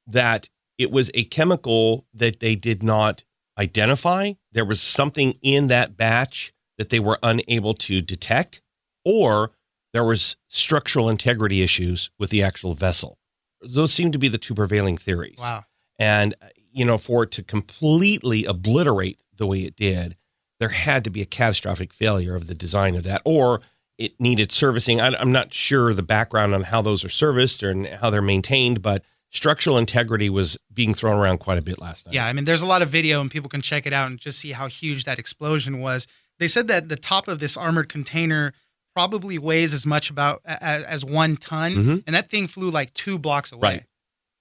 that 0.07 0.49
it 0.77 0.91
was 0.91 1.11
a 1.13 1.25
chemical 1.25 2.05
that 2.13 2.39
they 2.39 2.55
did 2.55 2.81
not 2.81 3.23
identify. 3.57 4.33
There 4.51 4.65
was 4.65 4.81
something 4.81 5.37
in 5.41 5.67
that 5.67 5.97
batch 5.97 6.53
that 6.77 6.89
they 6.89 6.99
were 6.99 7.19
unable 7.23 7.73
to 7.73 8.01
detect, 8.01 8.61
or 9.03 9.51
there 9.93 10.03
was 10.03 10.35
structural 10.47 11.09
integrity 11.09 11.61
issues 11.61 12.09
with 12.19 12.29
the 12.29 12.43
actual 12.43 12.73
vessel. 12.73 13.17
Those 13.61 13.93
seem 13.93 14.11
to 14.11 14.17
be 14.17 14.27
the 14.27 14.37
two 14.37 14.53
prevailing 14.53 14.97
theories. 14.97 15.37
wow. 15.39 15.63
And, 15.97 16.35
you 16.73 16.83
know, 16.83 16.97
for 16.97 17.23
it 17.23 17.31
to 17.31 17.43
completely 17.43 18.43
obliterate 18.43 19.21
the 19.37 19.47
way 19.47 19.59
it 19.59 19.77
did, 19.77 20.17
there 20.59 20.69
had 20.69 21.03
to 21.05 21.09
be 21.09 21.21
a 21.21 21.25
catastrophic 21.25 21.93
failure 21.93 22.35
of 22.35 22.47
the 22.47 22.53
design 22.53 22.95
of 22.95 23.03
that, 23.03 23.21
or 23.23 23.61
it 23.97 24.19
needed 24.19 24.51
servicing. 24.51 24.99
I, 24.99 25.15
I'm 25.15 25.31
not 25.31 25.53
sure 25.53 25.93
the 25.93 26.03
background 26.03 26.53
on 26.53 26.63
how 26.63 26.81
those 26.81 27.05
are 27.05 27.09
serviced 27.09 27.63
and 27.63 27.87
how 27.87 28.09
they're 28.09 28.21
maintained, 28.21 28.81
but 28.81 29.03
structural 29.35 29.77
integrity 29.77 30.29
was 30.29 30.57
being 30.73 30.93
thrown 30.93 31.17
around 31.19 31.39
quite 31.39 31.57
a 31.57 31.61
bit 31.61 31.79
last 31.79 32.05
night. 32.05 32.15
Yeah, 32.15 32.25
I 32.25 32.33
mean, 32.33 32.45
there's 32.45 32.61
a 32.61 32.65
lot 32.65 32.81
of 32.81 32.89
video, 32.89 33.21
and 33.21 33.29
people 33.29 33.49
can 33.49 33.61
check 33.61 33.85
it 33.85 33.93
out 33.93 34.07
and 34.09 34.17
just 34.19 34.39
see 34.39 34.51
how 34.51 34.67
huge 34.67 35.03
that 35.05 35.19
explosion 35.19 35.79
was. 35.81 36.07
They 36.39 36.47
said 36.47 36.67
that 36.69 36.89
the 36.89 36.95
top 36.95 37.27
of 37.27 37.39
this 37.39 37.55
armored 37.57 37.89
container 37.89 38.53
probably 38.93 39.37
weighs 39.37 39.73
as 39.73 39.85
much 39.85 40.09
about 40.09 40.41
as, 40.45 40.83
as 40.83 41.05
one 41.05 41.35
ton, 41.37 41.75
Mhm. 41.75 42.03
and 42.07 42.15
that 42.15 42.29
thing 42.29 42.47
flew 42.47 42.69
like 42.69 42.93
two 42.93 43.17
blocks 43.19 43.51
away. 43.51 43.69
Right. 43.69 43.83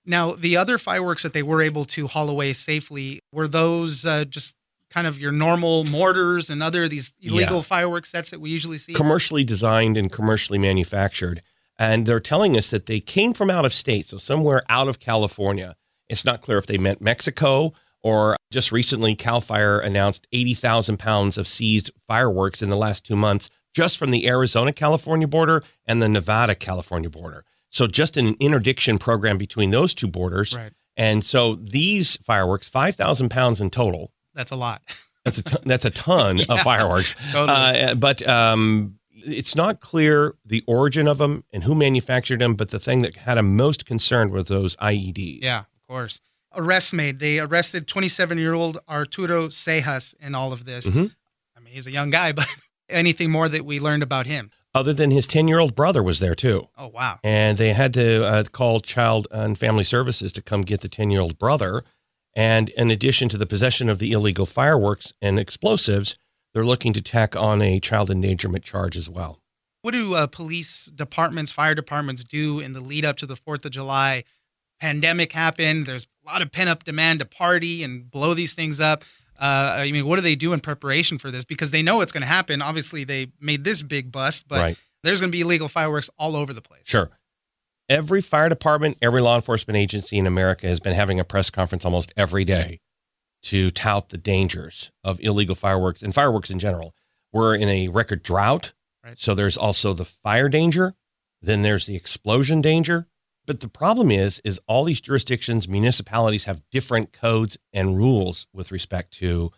Now, 0.07 0.35
the 0.35 0.57
other 0.57 0.79
fireworks 0.79 1.23
that 1.23 1.33
they 1.33 1.43
were 1.43 1.63
able 1.63 1.85
to 1.87 2.07
haul 2.07 2.29
away 2.29 2.53
safely 2.53 3.21
were 3.33 3.49
those 3.49 4.05
uh, 4.07 4.25
just 4.27 4.55
kind 4.91 5.07
of 5.07 5.19
your 5.19 5.33
normal 5.33 5.85
mortars 5.87 6.51
and 6.51 6.63
other 6.63 6.87
these 6.89 7.13
illegal 7.21 7.57
Yeah. 7.57 7.63
fireworks 7.63 8.11
sets 8.11 8.31
that 8.31 8.41
we 8.41 8.51
usually 8.51 8.79
see. 8.79 8.93
commercially 8.93 9.43
designed 9.43 9.97
and 9.97 10.13
commercially 10.13 10.59
manufactured. 10.59 11.43
And 11.79 12.07
they're 12.07 12.21
telling 12.21 12.57
us 12.57 12.71
that 12.71 12.87
they 12.87 13.01
came 13.01 13.33
from 13.33 13.51
out 13.51 13.65
of 13.65 13.73
state, 13.73 14.07
so 14.07 14.17
somewhere 14.17 14.63
out 14.69 14.89
of 14.89 15.01
California. 15.01 15.77
It's 16.09 16.25
not 16.25 16.41
clear 16.43 16.59
if 16.59 16.67
they 16.67 16.79
meant 16.79 17.01
Mexico 17.01 17.73
or 18.03 18.37
just 18.53 18.71
recently, 18.71 19.15
Cal 19.17 19.41
Fire 19.41 19.79
announced 19.81 20.27
80,000 20.33 20.99
pounds 20.99 21.39
of 21.39 21.49
seized 21.49 21.91
fireworks 22.07 22.61
in 22.63 22.69
the 22.69 22.77
last 22.77 23.05
two 23.07 23.17
months 23.17 23.49
just 23.75 23.99
from 23.99 24.11
the 24.13 24.29
Arizona 24.29 24.73
California 24.73 25.27
border 25.27 25.65
and 25.87 26.01
the 26.01 26.09
Nevada 26.09 26.55
California 26.55 27.11
border. 27.11 27.45
So 27.71 27.87
just 27.89 28.17
an 28.17 28.35
interdiction 28.39 28.99
program 28.99 29.39
between 29.39 29.71
those 29.71 29.95
two 29.95 30.07
borders. 30.07 30.55
Right. 30.57 30.73
And 30.97 31.25
so 31.25 31.57
these 31.57 32.17
fireworks, 32.19 32.69
5,000 32.69 33.31
pounds 33.31 33.61
in 33.61 33.71
total, 33.71 34.13
That's 34.35 34.53
a 34.53 34.57
lot. 34.57 34.83
that's 35.25 35.39
a 35.39 35.43
ton, 35.43 35.61
that's 35.65 35.85
a 35.87 35.91
ton 35.91 36.41
of 36.49 36.61
fireworks. 36.61 37.17
Totally. 37.33 37.59
Uh, 37.81 37.95
but 37.97 38.27
um, 38.29 38.99
it's 39.27 39.55
not 39.57 39.81
clear 39.81 40.35
the 40.45 40.63
origin 40.67 41.09
of 41.09 41.19
them 41.19 41.45
and 41.53 41.65
who 41.65 41.75
manufactured 41.75 42.41
them. 42.41 42.55
But 42.55 42.69
the 42.71 42.79
thing 42.79 43.03
that 43.03 43.17
had 43.17 43.37
them 43.37 43.57
most 43.57 43.87
concerned 43.87 44.31
were 44.31 44.43
those 44.43 44.77
IEDs. 44.77 45.43
Yeah, 45.45 45.61
of 45.61 45.87
course. 45.89 46.21
Arrests 46.57 46.93
made. 46.93 47.19
They 47.19 47.39
arrested 47.41 47.89
27 47.89 48.39
year 48.39 48.55
old 48.55 48.79
Arturo 48.89 49.49
Cejas 49.49 50.15
in 50.21 50.35
all 50.35 50.53
of 50.53 50.65
this. 50.65 50.87
Mhm. 50.87 51.11
I 51.57 51.61
mean, 51.61 51.75
he's 51.75 51.87
a 51.87 51.93
young 51.93 52.11
guy, 52.11 52.33
but 52.41 52.47
anything 52.89 53.31
more 53.31 53.49
that 53.49 53.65
we 53.65 53.81
learned 53.81 54.03
about 54.03 54.27
him? 54.27 54.51
Other 54.77 54.93
than 54.93 55.13
his 55.13 55.29
ten-year-old 55.29 55.77
brother 55.77 56.03
was 56.03 56.19
there 56.19 56.35
too, 56.35 56.67
Oh, 56.77 56.89
wow. 56.89 57.21
and 57.23 57.59
they 57.59 57.73
had 57.73 57.95
to 57.95 58.25
uh, 58.27 58.43
call 58.51 58.81
Child 58.81 59.29
and 59.31 59.57
Family 59.57 59.85
Services 59.85 60.33
to 60.33 60.43
come 60.43 60.63
get 60.63 60.81
the 60.81 60.89
ten-year-old 60.89 61.39
brother. 61.39 61.85
And 62.35 62.71
in 62.71 62.91
addition 62.91 63.29
to 63.29 63.39
the 63.39 63.47
possession 63.47 63.89
of 63.89 64.01
the 64.01 64.11
illegal 64.11 64.47
fireworks 64.47 65.13
and 65.23 65.39
explosives, 65.39 66.19
they're 66.55 66.65
looking 66.65 66.93
to 66.95 67.03
tack 67.03 67.37
on 67.37 67.61
a 67.61 67.81
child 67.81 68.11
endangerment 68.11 68.65
charge 68.65 68.97
as 68.97 69.11
well. 69.11 69.41
What 69.83 69.91
do 69.91 70.15
uh, 70.15 70.29
police 70.29 70.87
departments, 70.87 71.53
fire 71.53 71.75
departments 71.75 72.25
do 72.25 72.61
in 72.61 72.73
the 72.73 72.81
lead 72.81 73.05
up 73.05 73.19
to 73.19 73.27
the 73.27 73.35
4th 73.35 73.67
of 73.67 73.73
July? 73.73 74.25
Pandemic 74.81 75.33
happened. 75.33 75.87
There's 75.87 76.07
a 76.27 76.31
lot 76.31 76.41
of 76.41 76.51
pent 76.51 76.71
up 76.71 76.85
demand 76.85 77.19
to 77.19 77.27
party 77.27 77.83
and 77.83 78.11
blow 78.11 78.33
these 78.33 78.55
things 78.55 78.81
up. 78.81 79.05
Uh, 79.39 79.75
I 79.77 79.93
mean, 79.93 80.07
what 80.07 80.17
do 80.17 80.23
they 80.23 80.37
do 80.37 80.53
in 80.53 80.61
preparation 80.61 81.19
for 81.19 81.31
this? 81.31 81.45
Because 81.45 81.71
they 81.71 81.83
know 81.83 82.01
it's 82.01 82.13
going 82.13 82.23
to 82.23 82.27
happen. 82.27 82.63
Obviously, 82.63 83.05
they 83.05 83.33
made 83.41 83.65
this 83.65 83.83
big 83.83 84.11
bust, 84.11 84.49
but 84.49 84.61
right. 84.61 84.79
there's 85.03 85.21
going 85.21 85.31
to 85.31 85.37
be 85.37 85.43
illegal 85.43 85.69
fireworks 85.69 86.09
all 86.19 86.37
over 86.37 86.53
the 86.53 86.63
place. 86.63 86.83
Sure. 86.85 87.11
Every 87.89 88.23
fire 88.23 88.49
department, 88.49 88.97
every 89.03 89.21
law 89.21 89.35
enforcement 89.35 89.77
agency 89.77 90.17
in 90.17 90.27
America 90.27 90.67
has 90.67 90.81
been 90.81 90.95
having 90.95 91.21
a 91.21 91.25
press 91.25 91.51
conference 91.51 91.85
almost 91.85 92.13
every 92.17 92.45
day 92.45 92.81
to 93.45 93.71
tout 93.71 94.09
the 94.09 94.19
dangers 94.19 94.91
of 95.03 95.21
illegal 95.21 95.55
fireworks 95.55 96.03
and 96.03 96.15
fireworks 96.15 96.51
in 96.51 96.59
general. 96.59 96.95
We're 97.33 97.55
in 97.55 97.69
a 97.69 97.89
record 97.89 98.23
drought. 98.23 98.73
Right. 99.05 99.19
So 99.19 99.35
there's 99.35 99.57
also 99.57 99.93
the 99.93 100.05
fire 100.05 100.49
danger, 100.49 100.95
then 101.43 101.63
there's 101.63 101.87
the 101.87 101.97
explosion 101.97 102.61
danger. 102.63 103.07
But 103.47 103.61
the 103.61 103.69
problem 103.69 104.11
is 104.11 104.41
is 104.45 104.61
all 104.67 104.85
these 104.85 105.03
jurisdictions, 105.03 105.69
municipalities 105.69 106.47
have 106.47 106.63
different 106.71 107.13
codes 107.13 107.59
and 107.73 107.97
rules 107.97 108.47
with 108.55 108.73
respect 108.73 109.13
to 109.19 109.53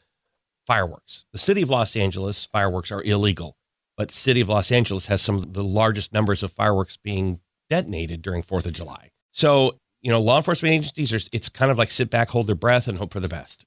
fireworks. 0.67 1.25
The 1.33 1.39
city 1.39 1.63
of 1.63 1.71
Los 1.71 1.95
Angeles 1.95 2.45
fireworks 2.47 2.91
are 2.91 3.03
illegal, 3.03 3.57
but 3.97 4.11
city 4.11 4.41
of 4.41 4.49
Los 4.49 4.73
Angeles 4.73 5.07
has 5.07 5.23
some 5.23 5.37
of 5.37 5.53
the 5.53 5.63
largest 5.63 6.13
numbers 6.13 6.43
of 6.43 6.51
fireworks 6.51 6.97
being 6.97 7.39
detonated 7.71 8.23
during 8.23 8.43
4th 8.43 8.67
of 8.67 8.73
July. 8.73 9.11
So, 9.31 9.79
you 10.03 10.11
know, 10.11 10.21
law 10.21 10.39
enforcement 10.39 10.75
agencies 10.75 11.13
are 11.13 11.29
it's 11.33 11.49
kind 11.49 11.71
of 11.71 11.79
like 11.79 11.93
sit 11.93 12.11
back, 12.11 12.31
hold 12.31 12.49
their 12.49 12.57
breath 12.57 12.89
and 12.89 12.99
hope 12.99 13.13
for 13.13 13.21
the 13.21 13.29
best. 13.29 13.65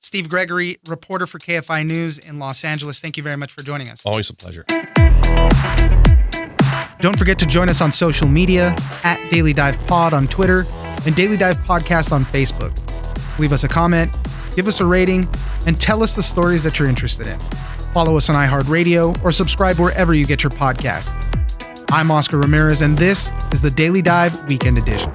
Steve 0.00 0.28
Gregory, 0.28 0.78
reporter 0.88 1.26
for 1.26 1.38
KFI 1.38 1.86
News 1.86 2.18
in 2.18 2.38
Los 2.38 2.64
Angeles. 2.64 3.00
Thank 3.00 3.16
you 3.16 3.22
very 3.22 3.36
much 3.36 3.52
for 3.52 3.62
joining 3.62 3.88
us. 3.88 4.04
Always 4.04 4.30
a 4.30 4.34
pleasure. 4.34 4.64
Don't 7.00 7.18
forget 7.18 7.38
to 7.38 7.46
join 7.46 7.68
us 7.68 7.80
on 7.80 7.92
social 7.92 8.28
media 8.28 8.74
at 9.04 9.30
Daily 9.30 9.52
Dive 9.52 9.78
Pod 9.86 10.12
on 10.12 10.28
Twitter 10.28 10.66
and 11.06 11.14
Daily 11.14 11.36
Dive 11.36 11.56
Podcast 11.58 12.12
on 12.12 12.24
Facebook. 12.24 12.76
Leave 13.38 13.52
us 13.52 13.64
a 13.64 13.68
comment, 13.68 14.10
give 14.54 14.68
us 14.68 14.80
a 14.80 14.86
rating, 14.86 15.28
and 15.66 15.80
tell 15.80 16.02
us 16.02 16.14
the 16.14 16.22
stories 16.22 16.62
that 16.62 16.78
you're 16.78 16.88
interested 16.88 17.26
in. 17.26 17.38
Follow 17.92 18.16
us 18.16 18.28
on 18.28 18.36
iHeartRadio 18.36 19.22
or 19.24 19.32
subscribe 19.32 19.78
wherever 19.78 20.14
you 20.14 20.26
get 20.26 20.42
your 20.42 20.50
podcasts. 20.50 21.10
I'm 21.90 22.10
Oscar 22.10 22.38
Ramirez, 22.38 22.82
and 22.82 22.96
this 22.96 23.30
is 23.52 23.60
the 23.60 23.70
Daily 23.70 24.02
Dive 24.02 24.46
Weekend 24.46 24.78
Edition. 24.78 25.10